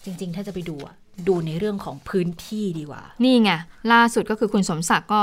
[0.05, 0.95] จริง ๆ ถ้าจะไปดูอะ
[1.29, 3.51] ดูในเรื่องของพื้นที่ดีกว่า นี่ไง
[3.93, 5.23] ล่าสุดก็คือคุณสมศักดิ์ก็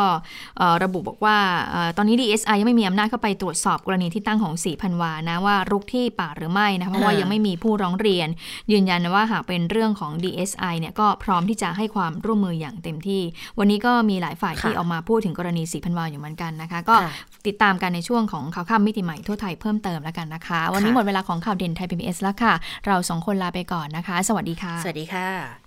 [0.57, 1.37] เอ่อระบุบอกว่า
[1.71, 8.27] เอ่อตอนนี้ DSI ยังไม่มีอำนาจเข้าไปตรวจสอบกรณีที่ตั้งของศรีพันวานะว่ารุกที่ป่าหรือไม่นะเพราะว่าอ่ายัยังไม่มีผู้ร้องเรียน
[8.71, 13.21] ยืนยันนะว่าหากเป็นเรื่องของ DSI เนี่ยก็พร้อมที่จะให้ความร่วมมืออย่างเต็มที่
[13.59, 17.11] วันนี้ก็มีหลายฝ่ายที่ออกมาพูดถึงกรณีสีพันวาอยู่เหมือนกันนะคะ ก็ค่ะ
[17.47, 22.53] ติดตามกันในช่วงของข่าวค่ำมิติใหม่ทั่วไทยเพิ่มเติมแล้วกันนะคะ วันนี้ค่ะหมดเวลาของข่าวเด่นไทย PBS แล้วค่ะ
[22.85, 25.66] เราสองคนลาไปก่อนนะคะ สวัสดีค่ะ สวัสดีค่ะ